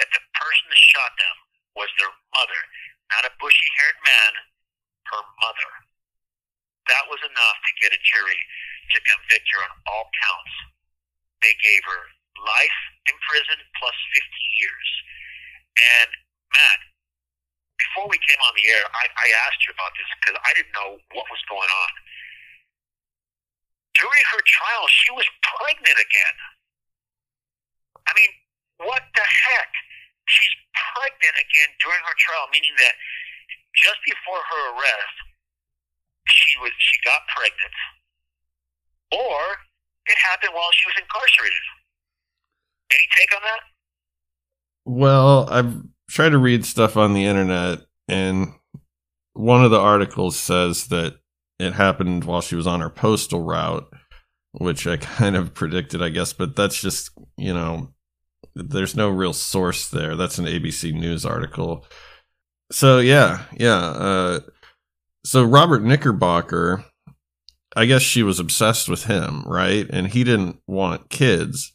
[0.00, 1.36] that the person that shot them
[1.76, 2.60] was their mother,
[3.12, 4.32] not a bushy haired man,
[5.12, 5.70] her mother.
[6.88, 8.40] That was enough to get a jury
[8.94, 10.54] to convict her on all counts.
[11.42, 12.02] They gave her
[12.40, 12.80] life
[13.10, 14.22] in prison plus 50
[14.62, 14.88] years.
[15.76, 16.10] And
[16.54, 16.80] Matt,
[17.96, 20.76] before we came on the air, I, I asked you about this because I didn't
[20.76, 21.90] know what was going on.
[23.96, 26.36] During her trial, she was pregnant again.
[28.04, 28.32] I mean,
[28.84, 29.72] what the heck?
[30.28, 33.00] She's pregnant again during her trial, meaning that
[33.72, 35.16] just before her arrest,
[36.28, 37.76] she was she got pregnant,
[39.16, 39.40] or
[40.04, 41.64] it happened while she was incarcerated.
[42.92, 43.62] Any take on that?
[44.84, 45.72] Well, I've
[46.10, 48.52] tried to read stuff on the internet, and
[49.32, 51.18] one of the articles says that
[51.58, 53.88] it happened while she was on her postal route,
[54.52, 57.92] which I kind of predicted, I guess, but that's just, you know,
[58.54, 60.16] there's no real source there.
[60.16, 61.84] That's an ABC News article.
[62.72, 63.76] So yeah, yeah.
[63.76, 64.40] Uh,
[65.24, 66.84] so Robert Knickerbocker,
[67.76, 69.86] I guess she was obsessed with him, right?
[69.90, 71.74] And he didn't want kids,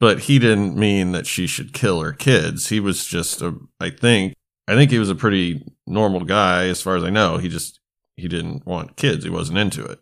[0.00, 2.70] but he didn't mean that she should kill her kids.
[2.70, 4.34] He was just a, I think,
[4.72, 7.36] I think he was a pretty normal guy as far as I know.
[7.36, 7.76] He just
[8.16, 9.20] he didn't want kids.
[9.20, 10.00] He wasn't into it.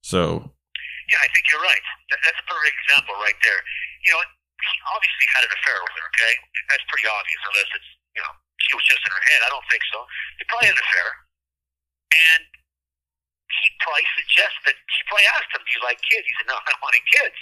[0.00, 0.48] So.
[1.12, 1.84] Yeah, I think you're right.
[2.08, 3.60] That's a perfect example right there.
[4.04, 6.32] You know, he obviously had an affair with her, okay?
[6.72, 9.40] That's pretty obvious, unless it's, you know, she was just in her head.
[9.44, 10.04] I don't think so.
[10.36, 11.08] They probably had an affair.
[12.12, 12.42] And
[13.48, 16.56] he probably I suggest she probably asked him, "Do you like kids?" He said, "No,
[16.56, 17.40] I don't want any kids."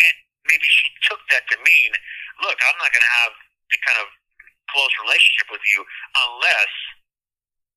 [0.00, 0.14] And
[0.48, 1.92] maybe she took that to mean,
[2.40, 3.32] "Look, I'm not going to have
[3.68, 4.08] the kind of
[4.74, 5.80] close relationship with you
[6.18, 6.72] unless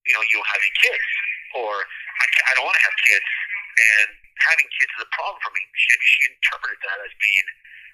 [0.09, 1.07] you know you have kids,
[1.55, 3.29] or I, I don't want to have kids,
[3.77, 4.09] and
[4.41, 7.47] having kids is a problem for me." She, she interpreted that as being,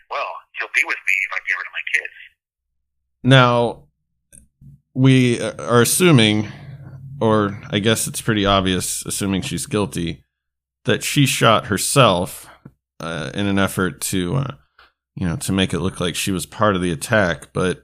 [0.08, 2.16] "Well, he'll be with me if I get rid of my kids."
[3.24, 3.88] Now,
[4.94, 6.48] we are assuming,
[7.20, 10.24] or I guess it's pretty obvious, assuming she's guilty,
[10.86, 12.50] that she shot herself
[13.00, 14.56] uh, in an effort to, uh,
[15.16, 17.54] you know, to make it look like she was part of the attack.
[17.54, 17.84] But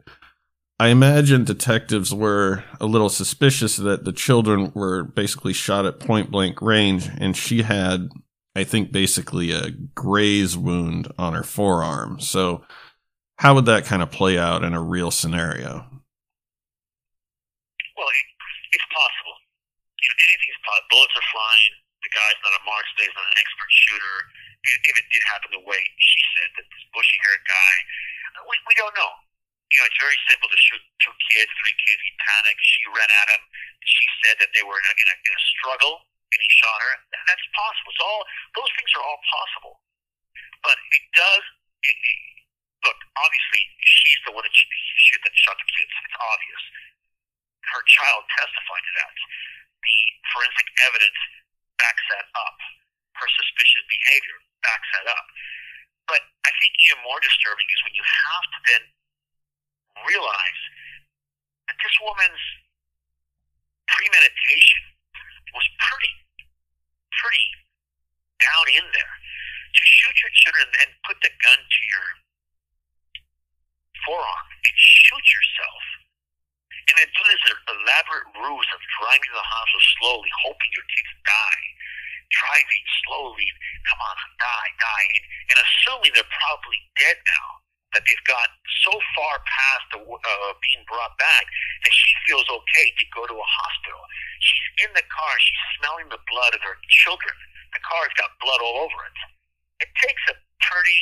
[0.80, 6.32] I imagine detectives were a little suspicious that the children were basically shot at point
[6.32, 8.08] blank range, and she had,
[8.56, 12.24] I think, basically a graze wound on her forearm.
[12.24, 12.64] So,
[13.44, 15.84] how would that kind of play out in a real scenario?
[18.00, 18.28] Well, it,
[18.72, 19.36] it's possible.
[20.00, 20.88] You know, anything's possible.
[20.96, 21.76] Bullets are flying.
[22.08, 23.04] The guy's not a marksman.
[23.04, 24.16] He's not an expert shooter.
[24.64, 27.74] If, if it did happen the way she said, that this bushy-haired guy,
[28.48, 29.12] we, we don't know.
[29.70, 32.02] You know, it's very simple to shoot two kids, three kids.
[32.02, 32.62] He panicked.
[32.66, 33.42] She ran at him.
[33.86, 36.94] She said that they were in a, in a, struggle, and he shot her.
[37.14, 37.90] That's possible.
[37.94, 38.22] It's all
[38.58, 39.76] those things are all possible.
[40.66, 41.46] But it does.
[41.86, 42.20] It, it,
[42.82, 45.94] look, obviously, she's the one that shoot that shot the kids.
[46.02, 46.64] It's obvious
[47.76, 49.14] her child testified to that.
[49.80, 49.98] The
[50.34, 51.20] forensic evidence
[51.78, 52.58] backs that up.
[53.20, 55.26] Her suspicious behavior backs that up.
[56.08, 58.84] But I think even more disturbing is when you have to then
[60.08, 60.62] realize
[61.68, 62.44] that this woman's
[63.88, 64.84] premeditation
[65.52, 66.14] was pretty,
[67.20, 67.48] pretty
[68.40, 69.16] down in there.
[69.70, 72.08] To shoot your children and put the gun to your
[74.02, 75.84] forearm and shoot yourself
[76.90, 81.14] and then do this elaborate ruse of driving to the hospital slowly, hoping your kids
[81.22, 81.66] die.
[82.30, 83.50] Driving slowly,
[83.90, 87.48] come on, die, die, and, and assuming they're probably dead now,
[87.94, 88.48] that they've got
[88.86, 91.46] so far past uh, being brought back
[91.86, 94.02] that she feels okay to go to a hospital.
[94.40, 97.34] She's in the car, she's smelling the blood of her children.
[97.74, 99.18] The car's got blood all over it.
[99.86, 101.02] It takes a pretty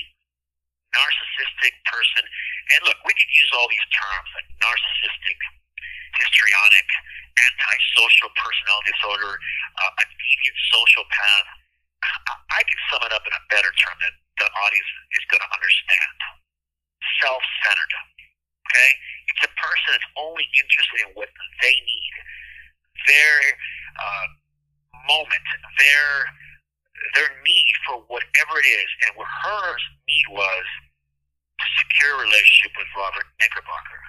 [0.95, 5.37] narcissistic person, and look, we could use all these terms like narcissistic,
[6.15, 6.87] histrionic,
[7.37, 11.47] antisocial personality disorder, uh, a deviant sociopath.
[12.01, 15.43] I, I can sum it up in a better term that the audience is going
[15.43, 16.15] to understand.
[17.67, 17.93] Self-centered.
[18.67, 18.91] Okay?
[19.27, 21.27] It's a person that's only interested in what
[21.59, 22.13] they need.
[23.07, 23.35] Their
[23.99, 24.27] uh,
[25.07, 25.47] moment,
[25.79, 26.07] their
[27.13, 29.67] their need for whatever it is, and what her
[30.09, 30.65] need was
[31.61, 34.01] to secure a relationship with Robert Knickerbocker.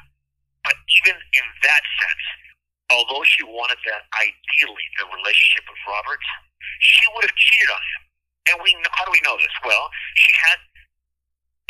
[0.64, 2.24] But even in that sense,
[2.88, 6.20] although she wanted that ideally, the relationship with Robert,
[6.80, 8.02] she would have cheated on him.
[8.48, 9.52] And we, how do we know this?
[9.60, 10.58] Well, she had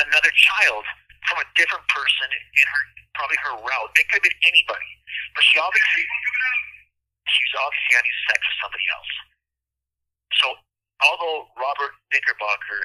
[0.06, 0.86] another child
[1.38, 2.82] a different person in her,
[3.14, 3.90] probably her route.
[3.98, 4.90] It could have been anybody,
[5.34, 6.04] but she obviously,
[7.26, 9.12] she's obviously having sex with somebody else.
[10.38, 10.46] So,
[11.02, 12.82] although Robert Knickerbocker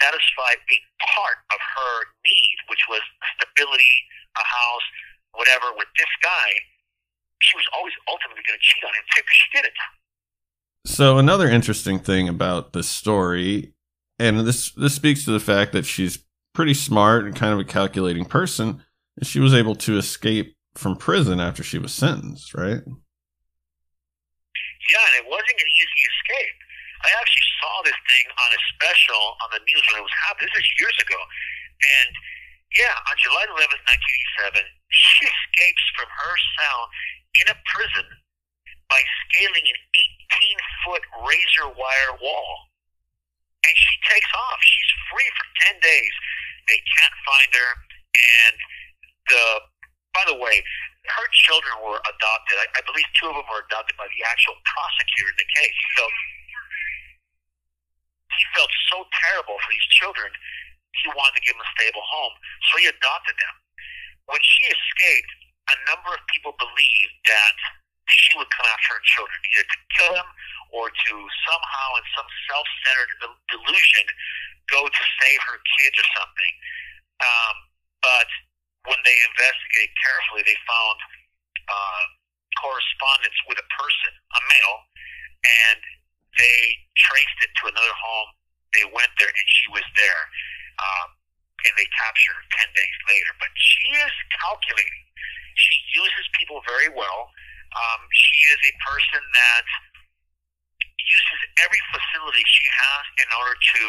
[0.00, 3.02] satisfied a part of her need, which was
[3.36, 3.94] stability,
[4.38, 4.86] a house,
[5.34, 6.48] whatever, with this guy,
[7.42, 9.76] she was always ultimately going to cheat on him too because she did it.
[10.86, 13.74] So another interesting thing about this story,
[14.18, 16.18] and this this speaks to the fact that she's
[16.54, 18.82] pretty smart and kind of a calculating person,
[19.16, 22.80] is she was able to escape from prison after she was sentenced, right?
[24.90, 26.56] Yeah, and it wasn't an easy escape.
[27.02, 30.50] I actually saw this thing on a special on the news when it was happening.
[30.54, 32.10] This is years ago, and
[32.72, 33.84] yeah, on July 11th,
[34.48, 36.80] 1987, she escapes from her cell
[37.44, 38.08] in a prison
[38.88, 39.78] by scaling an
[40.36, 42.68] 18 foot razor wire wall.
[43.62, 44.58] And she takes off.
[44.60, 46.14] She's free for 10 days.
[46.68, 47.70] They can't find her.
[48.12, 48.54] And
[49.28, 49.44] the,
[50.14, 50.62] by the way,
[51.06, 52.54] her children were adopted.
[52.62, 55.76] I, I believe two of them were adopted by the actual prosecutor in the case.
[55.98, 56.14] Felt,
[58.38, 60.30] he felt so terrible for these children,
[61.02, 62.34] he wanted to give them a stable home.
[62.70, 63.54] So he adopted them.
[64.30, 65.32] When she escaped,
[65.72, 67.56] a number of people believed that
[68.06, 70.30] she would come after her children, either to kill them
[70.70, 71.12] or to
[71.48, 73.10] somehow, in some self-centered
[73.50, 74.06] delusion,
[74.70, 76.52] go to save her kids or something.
[77.22, 77.56] Um,
[78.02, 78.28] but
[78.86, 80.98] when they investigated carefully, they found
[81.70, 82.04] uh,
[82.58, 84.78] correspondence with a person, a male,
[85.42, 85.80] and
[86.38, 86.60] they
[86.98, 88.30] traced it to another home.
[88.74, 90.22] They went there, and she was there.
[90.80, 91.08] Um,
[91.62, 93.30] and they capture her 10 days later.
[93.38, 95.04] But she is calculating.
[95.54, 97.30] She uses people very well.
[97.72, 99.64] Um, she is a person that
[101.08, 101.42] uses
[103.02, 103.82] does in order to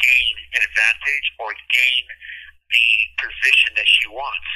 [0.00, 2.04] gain an advantage or gain
[2.70, 2.86] the
[3.18, 4.48] position that she wants.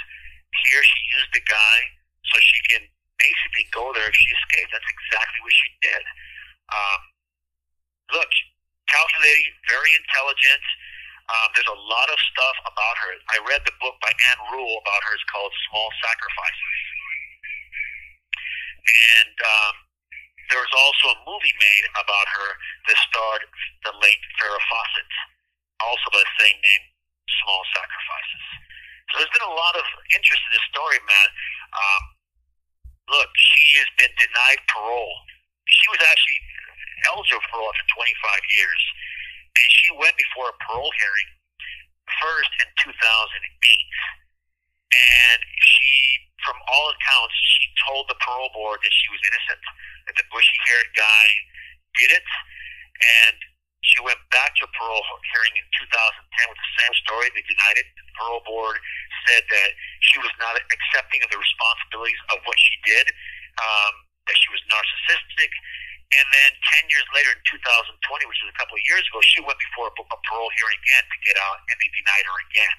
[0.70, 1.78] Here she used the guy
[2.30, 2.82] so she can
[3.18, 4.70] basically go there if she escapes.
[4.70, 6.02] That's exactly what she did.
[6.70, 7.00] Um,
[8.14, 8.30] look,
[8.88, 10.64] calculating, very intelligent.
[11.24, 13.10] Um, there's a lot of stuff about her.
[13.32, 15.12] I read the book by Ann Rule about her.
[15.16, 16.78] It's called Small Sacrifices.
[18.84, 19.74] And um,
[20.50, 22.48] there was also a movie made about her
[22.88, 23.44] that starred
[23.84, 25.12] the late Farrah Fawcett,
[25.80, 26.82] also by the same name,
[27.44, 28.44] Small Sacrifices.
[29.12, 29.86] So there's been a lot of
[30.16, 31.28] interest in this story, man.
[31.74, 32.02] Um,
[33.14, 35.16] look, she has been denied parole.
[35.68, 36.40] She was actually
[37.08, 38.82] eligible for parole for 25 years,
[39.54, 41.28] and she went before a parole hearing
[42.20, 42.90] first in 2008.
[44.94, 45.94] And she,
[46.44, 49.62] from all accounts, she told the parole board that she was innocent,
[50.06, 51.26] that the bushy-haired guy
[51.98, 52.26] did it,
[53.24, 53.36] and
[53.84, 55.04] she went back to a parole
[55.36, 57.28] hearing in 2010 with the same story.
[57.36, 57.86] They denied it.
[57.94, 58.80] The parole board
[59.28, 63.06] said that she was not accepting of the responsibilities of what she did,
[63.60, 63.92] um,
[64.24, 65.52] that she was narcissistic.
[66.16, 66.50] And then
[66.80, 69.92] 10 years later, in 2020, which is a couple of years ago, she went before
[69.92, 72.76] a parole hearing again to get out, and they denied her again.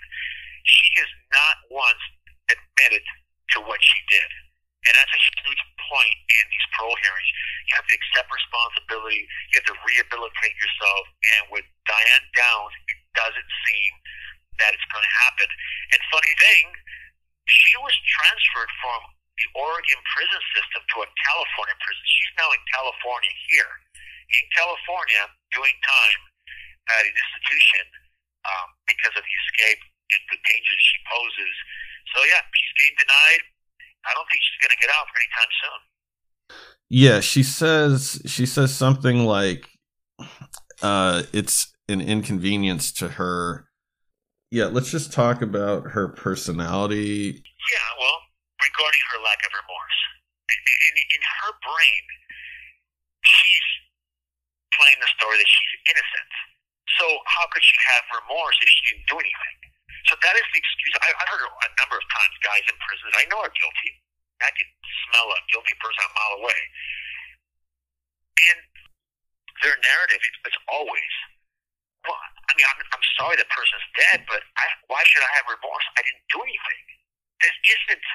[0.65, 2.03] She has not once
[2.49, 3.05] admitted
[3.53, 4.29] to what she did.
[4.85, 7.29] And that's a huge point in these parole hearings.
[7.69, 9.25] You have to accept responsibility.
[9.25, 11.03] You have to rehabilitate yourself.
[11.37, 13.91] And with Diane Downs, it doesn't seem
[14.61, 15.49] that it's going to happen.
[15.93, 16.65] And funny thing,
[17.49, 19.01] she was transferred from
[19.35, 22.03] the Oregon prison system to a California prison.
[22.07, 23.71] She's now in California here,
[24.31, 26.21] in California, doing time
[26.95, 27.83] at an institution
[28.47, 29.81] um, because of the escape
[30.13, 31.55] and the dangers she poses.
[32.15, 33.41] So yeah, she's getting denied.
[34.05, 35.81] I don't think she's going to get out anytime soon.
[36.89, 39.67] Yeah, she says she says something like
[40.81, 43.67] uh it's an inconvenience to her.
[44.51, 47.41] Yeah, let's just talk about her personality.
[47.41, 48.17] Yeah, well,
[48.61, 49.99] regarding her lack of remorse.
[50.45, 52.05] In, in, in her brain,
[53.25, 53.69] she's
[54.77, 56.31] playing the story that she's innocent.
[57.01, 59.57] So how could she have remorse if she didn't do anything?
[60.05, 60.93] So that is the excuse.
[61.01, 63.89] I, I've heard a number of times guys in prison I know are guilty.
[64.43, 64.69] I can
[65.07, 66.61] smell a guilty person a mile away.
[68.51, 68.59] And
[69.63, 71.13] their narrative is, is always,
[72.03, 75.47] well, I mean, I'm, I'm sorry the person's dead, but I, why should I have
[75.49, 75.87] remorse?
[75.97, 76.81] I didn't do anything.
[77.41, 78.05] This isn't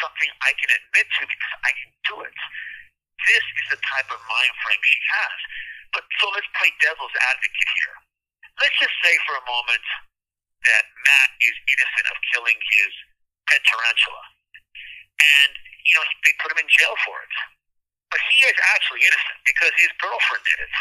[0.00, 2.38] something I can admit to because I can do it.
[3.26, 5.38] This is the type of mind frame she has.
[5.92, 7.96] But so let's play devil's advocate here.
[8.62, 9.84] Let's just say for a moment
[10.66, 12.90] that Matt is innocent of killing his
[13.46, 14.24] pet tarantula.
[15.18, 15.52] And,
[15.86, 17.34] you know, they put him in jail for it.
[18.08, 20.72] But he is actually innocent because his girlfriend did it.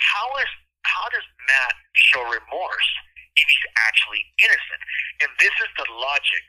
[0.00, 0.50] How is
[0.86, 2.90] how does Matt show remorse
[3.36, 4.82] if he's actually innocent?
[5.20, 6.46] And this is the logic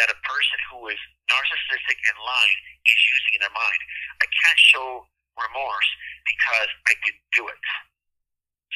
[0.00, 3.80] that a person who is narcissistic and lying is using in their mind.
[4.22, 4.88] I can't show
[5.36, 5.90] remorse
[6.24, 7.60] because I didn't do it.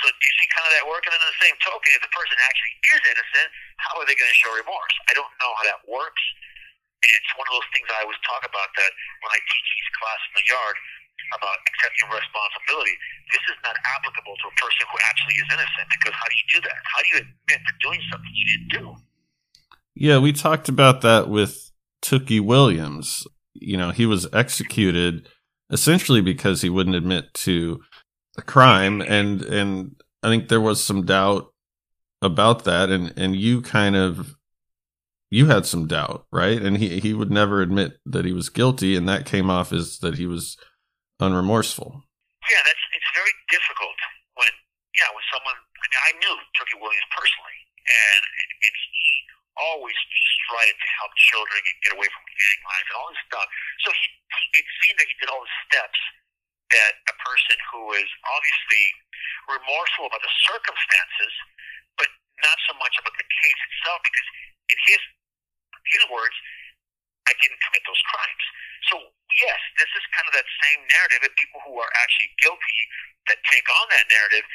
[0.03, 1.11] So do you see kind of that working?
[1.12, 3.49] And in the same token, if the person actually is innocent,
[3.80, 4.94] how are they going to show remorse?
[5.09, 6.24] I don't know how that works.
[7.01, 8.92] And it's one of those things I always talk about that
[9.24, 10.76] when I teach these classes in the yard
[11.34, 12.94] about accepting responsibility.
[13.32, 16.47] This is not applicable to a person who actually is innocent because how do you
[16.53, 16.80] do that?
[16.84, 18.84] How do you admit to doing something you didn't do?
[19.97, 21.72] Yeah, we talked about that with
[22.03, 23.26] Tookie Williams.
[23.55, 25.28] You know, he was executed
[25.70, 27.80] essentially because he wouldn't admit to
[28.37, 31.53] a crime and and I think there was some doubt
[32.22, 34.37] about that and and you kind of
[35.30, 36.61] you had some doubt, right?
[36.61, 39.99] And he he would never admit that he was guilty and that came off as
[40.01, 40.57] that he was
[41.20, 42.03] unremorseful.
[42.47, 43.99] Yeah, that's it's very difficult
[44.39, 44.53] when
[44.95, 47.57] yeah, when someone I mean I knew Tookie Williams personally
[47.87, 49.07] and and he
[49.57, 49.97] always
[50.47, 53.49] tried to help children and get away from gang life and all this stuff.
[53.82, 56.01] So he, he it seemed that he did all the steps
[56.71, 58.85] that a person who is obviously
[59.47, 61.33] remorseful about the circumstances,
[62.01, 62.11] but
[62.43, 64.29] not so much about the case itself, because
[64.71, 65.03] in his
[65.95, 66.35] his words,
[67.31, 68.45] I didn't commit those crimes.
[68.91, 68.95] So
[69.39, 72.81] yes, this is kind of that same narrative, and people who are actually guilty
[73.31, 74.47] that take on that narrative,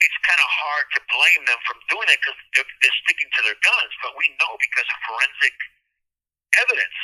[0.00, 3.40] it's kind of hard to blame them from doing it because they're, they're sticking to
[3.44, 3.92] their guns.
[4.00, 5.56] But we know because of forensic
[6.56, 6.98] evidence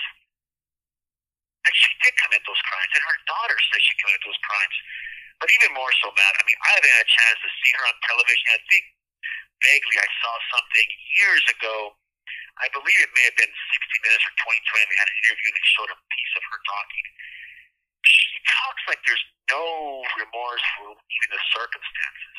[1.65, 4.77] that she did commit those crimes, and her daughter says she committed those crimes.
[5.41, 7.85] But even more so, Matt, I mean, I haven't had a chance to see her
[7.89, 8.47] on television.
[8.55, 8.85] I think
[9.65, 10.89] vaguely I saw something
[11.19, 11.97] years ago.
[12.63, 14.63] I believe it may have been 60 Minutes or 2020.
[14.63, 17.07] They had an interview and they showed a piece of her talking.
[18.05, 19.65] She talks like there's no
[20.21, 22.37] remorse for even the circumstances.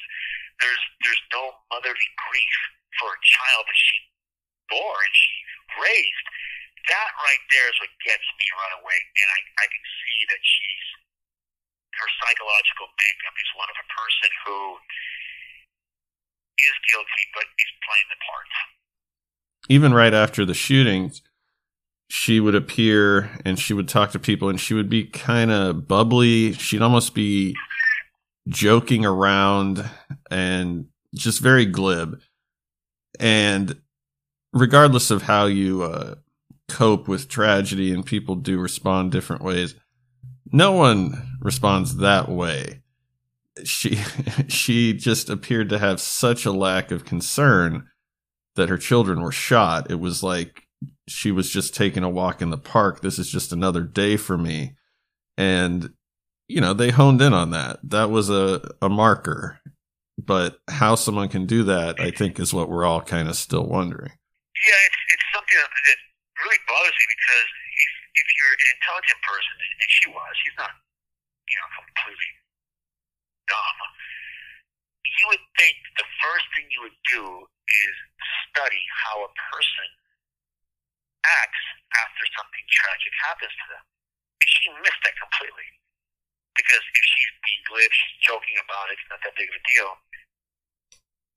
[0.62, 2.58] There's there's no motherly grief
[3.02, 3.98] for a child that she
[4.72, 5.36] bore and she
[5.84, 6.28] raised.
[6.86, 10.42] That right there is what gets me right away, and I I can see that
[10.42, 10.88] she's
[11.96, 14.60] her psychological makeup is one of a person who
[16.60, 18.52] is guilty but is playing the part.
[19.70, 21.22] Even right after the shootings,
[22.10, 25.88] she would appear and she would talk to people and she would be kind of
[25.88, 26.54] bubbly.
[26.54, 27.56] She'd almost be
[28.48, 29.90] joking around
[30.30, 32.22] and just very glib.
[33.20, 33.82] And
[34.54, 36.16] regardless of how you uh,
[36.68, 39.76] cope with tragedy and people do respond different ways,
[40.52, 42.82] no one responds that way.
[43.64, 43.96] She
[44.48, 47.88] she just appeared to have such a lack of concern
[48.56, 49.92] that her children were shot.
[49.92, 50.64] It was like
[51.08, 53.02] she was just taking a walk in the park.
[53.02, 54.76] This is just another day for me.
[55.38, 55.92] And
[56.48, 57.80] you know, they honed in on that.
[57.84, 59.60] That was a, a marker.
[60.18, 63.66] But how someone can do that, I think, is what we're all kind of still
[63.66, 64.12] wondering.
[64.12, 65.98] Yeah, it's, it's something that,
[66.46, 67.92] really bothers me because if,
[68.22, 70.74] if you're an intelligent person, and she was, she's not,
[71.50, 72.32] you know, completely
[73.50, 73.80] dumb,
[75.02, 77.94] you would think the first thing you would do is
[78.52, 79.90] study how a person
[81.26, 81.66] acts
[81.98, 83.86] after something tragic happens to them.
[84.44, 85.66] And she missed that completely.
[86.54, 89.64] Because if she's being glib, she's joking about it, it's not that big of a
[89.66, 89.92] deal.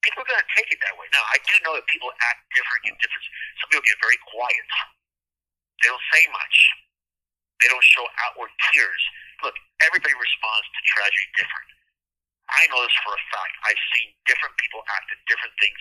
[0.04, 1.10] People are going to take it that way.
[1.10, 3.24] Now, I do know that people act different in different.
[3.58, 4.66] Some people get very quiet.
[5.82, 6.56] They don't say much.
[7.62, 9.02] They don't show outward tears.
[9.42, 11.68] Look, everybody responds to tragedy different.
[12.48, 13.54] I know this for a fact.
[13.68, 15.80] I've seen different people act at different things,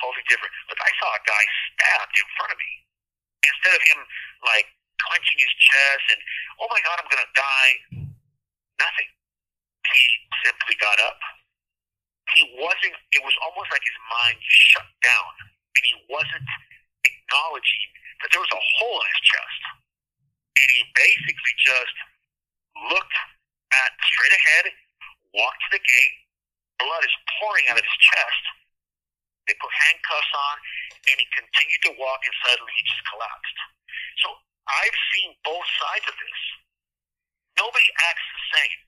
[0.00, 0.52] totally different.
[0.72, 2.72] Look, I saw a guy stabbed in front of me.
[3.44, 4.00] Instead of him
[4.44, 4.68] like
[5.00, 6.20] clenching his chest and,
[6.60, 7.72] oh my God, I'm to die,
[8.80, 9.10] nothing.
[9.92, 10.02] He
[10.44, 11.18] simply got up.
[12.36, 15.32] He wasn't, it was almost like his mind shut down
[15.76, 16.46] and he wasn't
[17.30, 17.86] acknowledging
[18.18, 19.62] that there was a hole in his chest.
[20.58, 21.96] And he basically just
[22.90, 23.18] looked
[23.70, 24.74] at straight ahead,
[25.30, 26.14] walked to the gate,
[26.82, 28.42] blood is pouring out of his chest.
[29.46, 30.56] They put handcuffs on,
[31.06, 33.58] and he continued to walk, and suddenly he just collapsed.
[34.26, 34.28] So
[34.66, 36.40] I've seen both sides of this.
[37.62, 38.78] Nobody acts the same.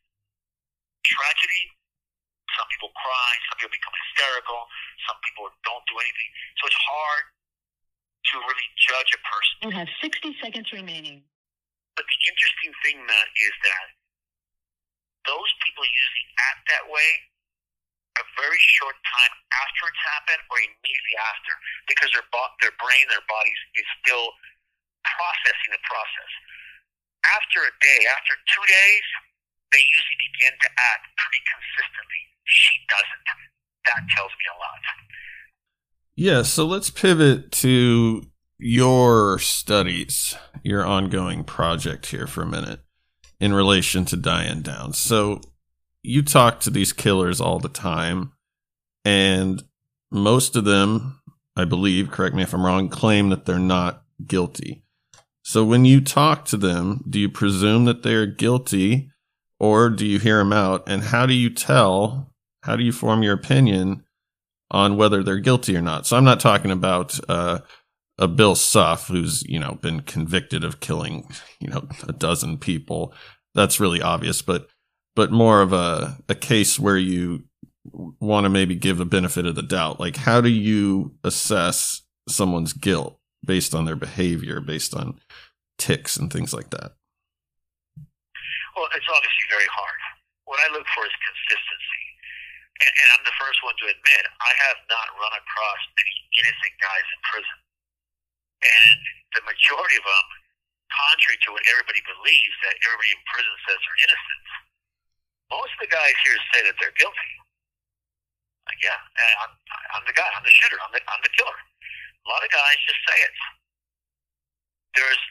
[1.02, 1.62] Tragedy,
[2.58, 4.60] some people cry, some people become hysterical,
[5.06, 6.30] some people don't do anything.
[6.58, 7.24] So it's hard
[8.30, 9.54] to really judge a person.
[9.66, 11.22] You have 60 seconds remaining.
[11.96, 13.86] But the interesting thing, Matt, is that
[15.28, 17.10] those people usually act that way
[18.20, 21.52] a very short time after it's happened or immediately after
[21.88, 24.32] because their bo- their brain, their bodies is still
[25.04, 26.32] processing the process.
[27.24, 29.06] After a day, after two days,
[29.72, 32.22] they usually begin to act pretty consistently.
[32.44, 33.24] She doesn't.
[33.88, 34.82] That tells me a lot.
[36.14, 38.22] Yeah, so let's pivot to
[38.58, 42.80] your studies, your ongoing project here for a minute
[43.40, 44.98] in relation to Diane Downs.
[44.98, 45.40] So
[46.02, 48.32] you talk to these killers all the time,
[49.06, 49.62] and
[50.10, 51.20] most of them,
[51.56, 54.84] I believe, correct me if I'm wrong, claim that they're not guilty.
[55.42, 59.10] So when you talk to them, do you presume that they're guilty
[59.58, 60.84] or do you hear them out?
[60.86, 64.04] And how do you tell, how do you form your opinion
[64.72, 66.06] on whether they're guilty or not?
[66.06, 67.60] So I'm not talking about, uh,
[68.18, 71.26] a Bill Suff who's, you know, been convicted of killing,
[71.60, 73.14] you know, a dozen people.
[73.54, 74.68] That's really obvious, but
[75.16, 77.44] but more of a, a case where you
[78.20, 79.98] want to maybe give a benefit of the doubt.
[79.98, 85.18] Like, how do you assess someone's guilt based on their behavior, based on
[85.78, 86.92] ticks and things like that?
[88.76, 89.98] Well, it's obviously very hard.
[90.44, 91.91] What I look for is consistency.
[92.82, 96.74] And, and I'm the first one to admit, I have not run across many innocent
[96.82, 97.58] guys in prison.
[98.62, 99.00] And
[99.38, 100.26] the majority of them,
[100.90, 104.44] contrary to what everybody believes, that everybody in prison says are innocent,
[105.54, 107.32] most of the guys here say that they're guilty.
[108.66, 108.98] Like, yeah,
[109.42, 109.52] I'm,
[109.98, 111.58] I'm the guy, I'm the shooter, I'm the, I'm the killer.
[111.58, 113.36] A lot of guys just say it.
[114.94, 115.22] There's,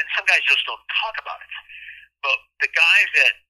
[0.00, 1.52] and some guys just don't talk about it.
[2.24, 3.43] But the guys that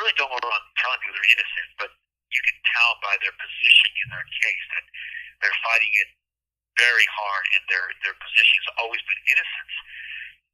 [0.00, 1.90] really don't go around telling people they're innocent, but
[2.30, 4.84] you can tell by their position in their case that
[5.40, 6.08] they're fighting it
[6.76, 9.74] very hard and their their position has always been innocence.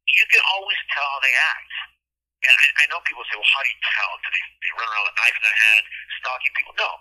[0.07, 1.73] You can always tell how they act.
[2.43, 4.11] And I, I know people say, well, how do you tell?
[4.19, 5.83] Do they, they run around with a knife in their hand,
[6.19, 6.75] stalking people?
[6.75, 6.91] No.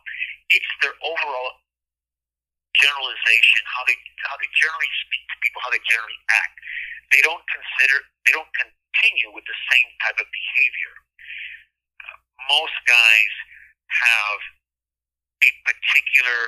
[0.54, 1.50] It's their overall
[2.78, 6.56] generalization, how they how they generally speak to people, how they generally act.
[7.12, 10.94] They don't consider, they don't continue with the same type of behavior.
[12.50, 13.32] Most guys
[13.88, 14.40] have
[15.42, 16.40] a particular,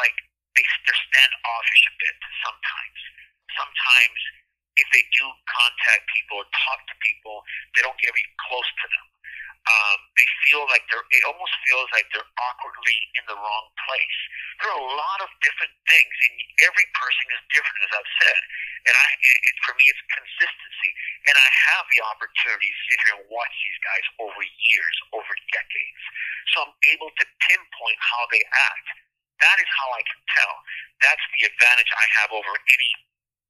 [0.00, 0.16] like,
[0.56, 3.00] they, they're standoffish a bit sometimes.
[3.54, 4.20] Sometimes,
[4.74, 7.42] if they do contact people or talk to people,
[7.74, 9.06] they don't get very close to them.
[9.64, 14.18] Um, they feel like they're, it almost feels like they're awkwardly in the wrong place.
[14.60, 16.34] There are a lot of different things, and
[16.68, 18.40] every person is different, as I've said.
[18.84, 20.63] And I, it, for me, it's consistency.
[21.24, 25.32] And I have the opportunity to sit here and watch these guys over years, over
[25.56, 26.02] decades.
[26.52, 28.88] So I'm able to pinpoint how they act.
[29.40, 30.54] That is how I can tell.
[31.00, 32.90] That's the advantage I have over any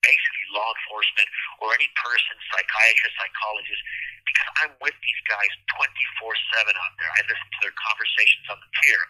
[0.04, 1.28] basically law enforcement
[1.64, 3.82] or any person, psychiatrist, psychologist,
[4.28, 5.50] because I'm with these guys
[5.80, 7.10] 24 7 out there.
[7.16, 9.02] I listen to their conversations on the pier.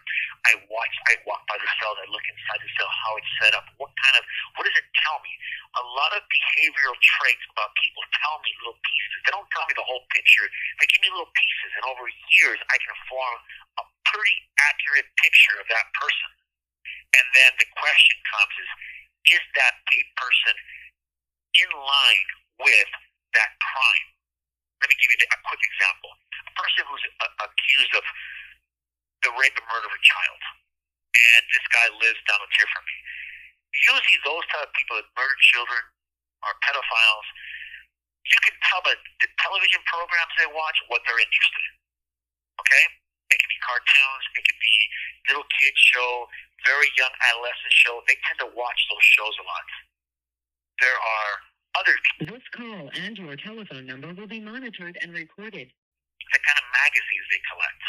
[0.43, 3.53] I watch, I walk by the cells, I look inside the cell, how it's set
[3.55, 3.65] up.
[3.79, 4.23] What kind of,
[4.59, 5.31] what does it tell me?
[5.79, 9.19] A lot of behavioral traits about people tell me little pieces.
[9.25, 10.47] They don't tell me the whole picture,
[10.79, 11.71] they give me little pieces.
[11.79, 12.05] And over
[12.35, 13.35] years, I can form
[13.79, 16.29] a pretty accurate picture of that person.
[17.15, 18.71] And then the question comes is,
[19.39, 19.75] is that
[20.19, 20.55] person
[21.55, 22.29] in line
[22.59, 22.91] with
[23.35, 24.07] that crime.
[24.83, 26.11] Let me give you a quick example.
[26.45, 27.05] A person who's
[27.39, 28.05] accused of
[29.25, 30.41] the rape and murder of a child,
[31.17, 32.97] and this guy lives down the tier from me.
[33.89, 35.81] Usually, those type of people that murder children
[36.45, 37.27] are pedophiles.
[38.23, 41.75] You can tell by the television programs they watch what they're interested in.
[42.61, 42.85] Okay?
[43.33, 44.75] It can be cartoons, it can be
[45.33, 46.29] little kids show,
[46.63, 47.99] very young adolescent show.
[48.05, 49.65] They tend to watch those shows a lot
[50.81, 51.31] there are
[51.79, 51.95] other
[52.31, 55.67] This call and your telephone number will be monitored and recorded.
[55.71, 57.81] The kind of magazines they collect.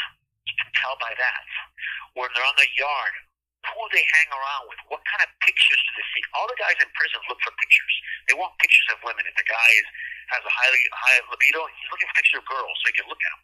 [0.81, 1.43] Tell by that.
[2.13, 3.13] When they're on the yard,
[3.65, 6.23] who they hang around with, what kind of pictures do they see?
[6.37, 7.95] All the guys in prison look for pictures.
[8.29, 9.25] They want pictures of women.
[9.27, 9.87] If the guy is,
[10.31, 13.19] has a highly high libido, he's looking for pictures of girls so he can look
[13.19, 13.43] at them.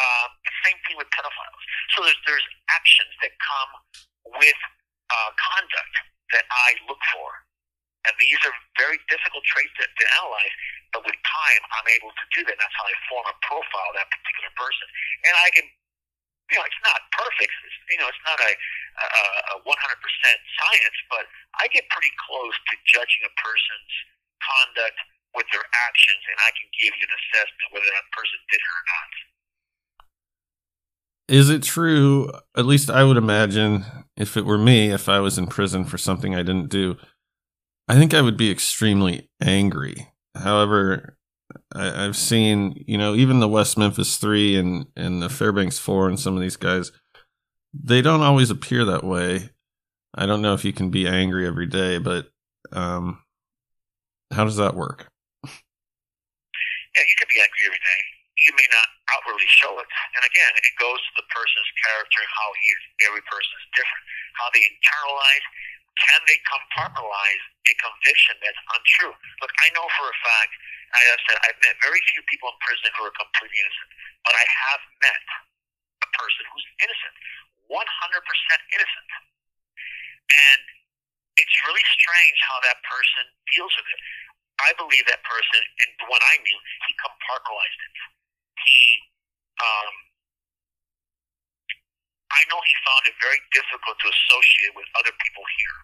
[0.00, 0.26] Uh,
[0.64, 1.62] same thing with pedophiles.
[1.92, 3.70] So there's there's actions that come
[4.40, 4.60] with
[5.12, 5.94] uh, conduct
[6.32, 7.28] that I look for
[8.08, 10.54] and these are very difficult traits to, to analyze,
[10.96, 12.56] but with time, I'm able to do that.
[12.56, 14.86] That's how I form a profile of that particular person.
[15.28, 15.66] And I can,
[16.50, 17.50] you know, it's not perfect.
[17.50, 19.22] It's, you know, it's not a, a,
[19.54, 21.24] a 100% science, but
[21.62, 23.94] I get pretty close to judging a person's
[24.42, 24.98] conduct
[25.34, 28.74] with their actions, and I can give you an assessment whether that person did it
[28.74, 29.10] or not.
[31.30, 32.32] Is it true?
[32.58, 33.86] At least I would imagine
[34.16, 36.96] if it were me, if I was in prison for something I didn't do,
[37.86, 40.08] I think I would be extremely angry.
[40.34, 41.16] However,
[41.74, 46.08] I, have seen, you know, even the West Memphis Three and and the Fairbanks Four
[46.08, 46.90] and some of these guys,
[47.72, 49.50] they don't always appear that way.
[50.14, 52.30] I don't know if you can be angry every day, but
[52.72, 53.22] um,
[54.34, 55.06] how does that work?
[55.46, 58.00] Yeah, you can be angry every day.
[58.50, 59.86] You may not outwardly show it.
[59.86, 62.82] And again, it goes to the person's character, and how he is.
[63.06, 64.02] Every person is different.
[64.42, 65.46] How they internalize
[65.98, 69.12] can they compartmentalize a conviction that's untrue?
[69.44, 70.52] Look, I know for a fact,
[70.90, 73.90] I said, I've met very few people in prison who are completely innocent,
[74.26, 75.24] but I have met
[76.02, 77.14] a person who's innocent,
[77.70, 77.78] 100%
[78.74, 79.10] innocent.
[80.30, 80.62] And
[81.38, 83.22] it's really strange how that person
[83.54, 84.00] deals with it.
[84.60, 87.96] I believe that person, and the one I knew, he compartmentalized it.
[88.60, 88.80] He,
[89.62, 89.94] um,
[92.34, 95.78] I know he found it very difficult to associate with other people here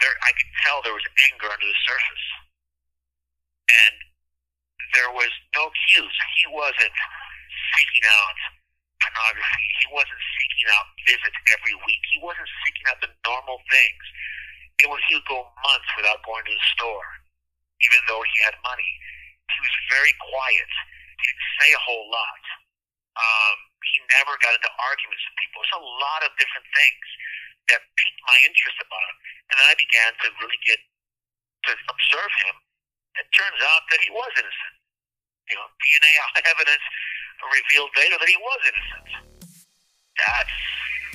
[0.00, 2.26] there, I could tell there was anger under the surface.
[4.94, 6.16] There was no cues.
[6.40, 6.96] He wasn't
[7.76, 8.38] seeking out
[9.02, 9.66] pornography.
[9.84, 12.02] He wasn't seeking out visits every week.
[12.12, 14.04] He wasn't seeking out the normal things.
[14.82, 17.08] It was he would go months without going to the store,
[17.82, 18.90] even though he had money.
[19.50, 20.70] He was very quiet.
[21.18, 22.42] He didn't say a whole lot.
[23.18, 25.58] Um, he never got into arguments with people.
[25.66, 27.06] It's a lot of different things
[27.74, 29.16] that piqued my interest about him.
[29.50, 30.78] And then I began to really get
[31.66, 32.56] to observe him.
[33.18, 34.77] It turns out that he was innocent.
[35.48, 36.12] You know, DNA
[36.44, 36.84] evidence
[37.40, 39.08] revealed later that he was innocent.
[40.20, 40.58] That's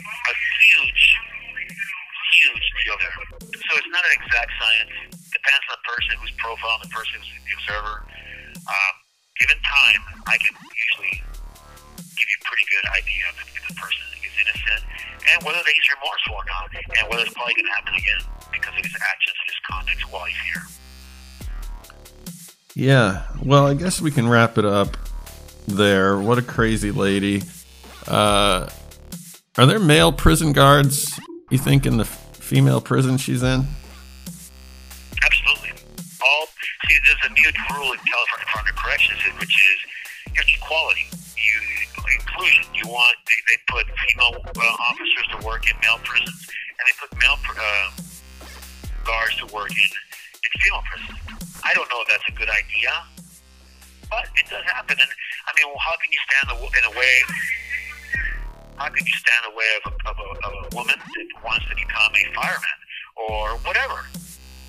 [0.02, 1.04] a huge,
[2.42, 3.14] huge deal there.
[3.46, 4.94] So it's not an exact science.
[5.14, 8.10] It depends on the person who's profiling, the person who's the observer.
[8.58, 8.94] Um,
[9.38, 11.22] given time, I can usually
[12.18, 14.82] give you a pretty good idea of if the person is innocent
[15.30, 18.74] and whether he's remorseful or not, and whether it's probably going to happen again because
[18.74, 20.66] of his actions and his conduct while he's here.
[22.76, 24.98] Yeah, well, I guess we can wrap it up
[25.68, 26.18] there.
[26.18, 27.44] What a crazy lady.
[28.08, 28.68] Uh,
[29.58, 31.20] are there male prison guards,
[31.52, 33.68] you think, in the female prison she's in?
[35.24, 35.70] Absolutely.
[36.24, 36.48] All
[36.90, 39.94] see, there's a new rule in California Department of Corrections, which is
[40.58, 41.06] equality.
[41.38, 41.84] You
[42.20, 42.66] inclusion.
[42.74, 46.96] You want they, they put female uh, officers to work in male prisons, and they
[47.00, 47.92] put male uh,
[49.06, 49.90] guards to work in
[50.60, 51.20] female prisons.
[51.64, 52.92] I don't know if that's a good idea,
[54.10, 54.98] but it does happen.
[55.00, 55.12] And
[55.48, 57.16] I mean, well, how can you stand in a way?
[58.76, 61.28] How can you stand in the way of a, of a, of a woman that
[61.46, 62.80] wants to become a fireman
[63.16, 64.04] or whatever?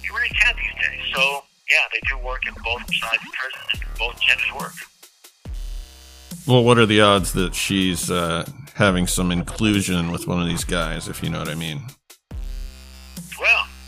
[0.04, 1.02] You really can't these days.
[1.14, 4.74] So yeah, they do work in both sides of prison, and both genders work.
[6.46, 8.44] Well, what are the odds that she's uh,
[8.74, 11.82] having some inclusion with one of these guys, if you know what I mean?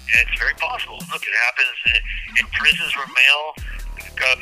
[0.08, 0.98] It's very possible.
[1.12, 3.76] Look, it happens in, in prisons where male
[4.22, 4.36] uh.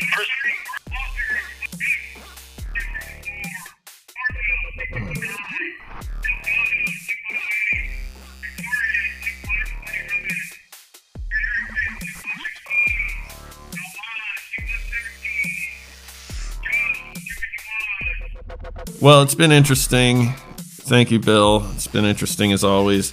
[19.00, 20.32] Well, it's been interesting.
[20.56, 21.66] Thank you, Bill.
[21.74, 23.12] It's been interesting as always.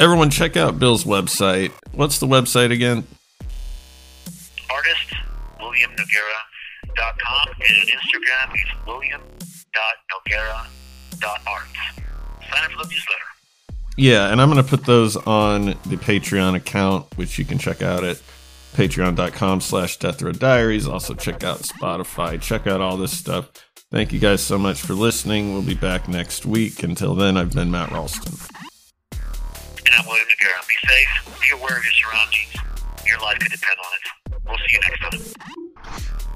[0.00, 1.72] Everyone, check out Bill's website.
[1.92, 3.06] What's the website again?
[4.70, 5.12] Artist
[5.60, 11.68] WilliamNoguera.com and on Instagram it's william.noguera.art.
[12.50, 13.28] Sign up for the newsletter.
[13.98, 17.82] Yeah, and I'm going to put those on the Patreon account, which you can check
[17.82, 18.22] out at
[18.72, 20.88] patreon.com slash death row diaries.
[20.88, 22.40] Also, check out Spotify.
[22.40, 23.50] Check out all this stuff.
[23.90, 25.52] Thank you guys so much for listening.
[25.52, 26.82] We'll be back next week.
[26.82, 28.32] Until then, I've been Matt Ralston.
[29.86, 30.66] And I'm William Noguera.
[30.68, 32.54] Be safe, be aware of your surroundings.
[33.06, 34.42] Your life could depend on it.
[34.46, 36.29] We'll see you next time.